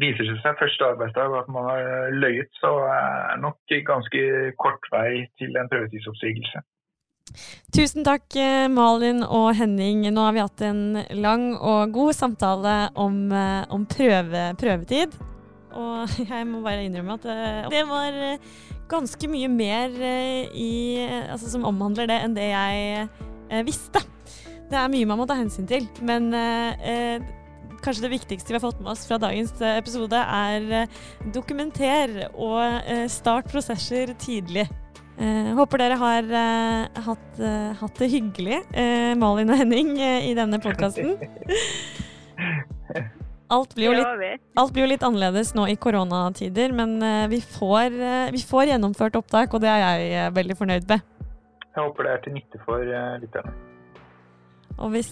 [0.00, 1.82] viser det seg første arbeidsdag at man har
[2.22, 4.20] løyet, så er nok ganske
[4.62, 6.62] kort vei til en prøvetidsoppsigelse.
[7.74, 8.26] Tusen takk,
[8.72, 10.04] Malin og Henning.
[10.12, 15.16] Nå har vi hatt en lang og god samtale om, om prøve, prøvetid.
[15.72, 18.20] Og jeg må bare innrømme at det var
[18.92, 20.72] ganske mye mer eh, i,
[21.30, 24.02] altså, som omhandler det, enn det jeg eh, visste.
[24.70, 27.24] Det er mye man må ta hensyn til, men eh,
[27.84, 31.02] kanskje det viktigste vi har fått med oss fra dagens eh, episode, er eh,
[31.34, 34.68] dokumenter og start prosesser tidlig.
[35.20, 36.28] Eh, håper dere har
[37.06, 37.40] hatt,
[37.80, 38.62] hatt, det hyggelig,
[39.20, 41.16] Malin og Henning, i denne podkasten.
[43.52, 43.90] Alt alt blir,
[44.80, 46.94] jo litt, annerledes nå i koronatider, men
[47.28, 47.98] vi får,
[48.32, 51.04] vi får, gjennomført opptak, og det er jeg veldig fornøyd med.
[51.66, 53.52] Jeg håper det er til nytte for lytterne.
[54.78, 55.10] Og hvis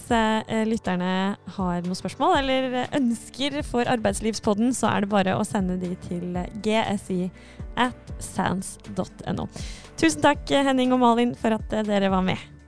[0.67, 1.11] lytterne
[1.57, 6.39] har noen spørsmål eller ønsker for Arbeidslivspodden, så er det bare å sende de til
[6.65, 7.19] gsi
[7.79, 9.47] at sans.no.
[10.01, 12.60] Tusen takk, Henning og Malin, for at dere var med.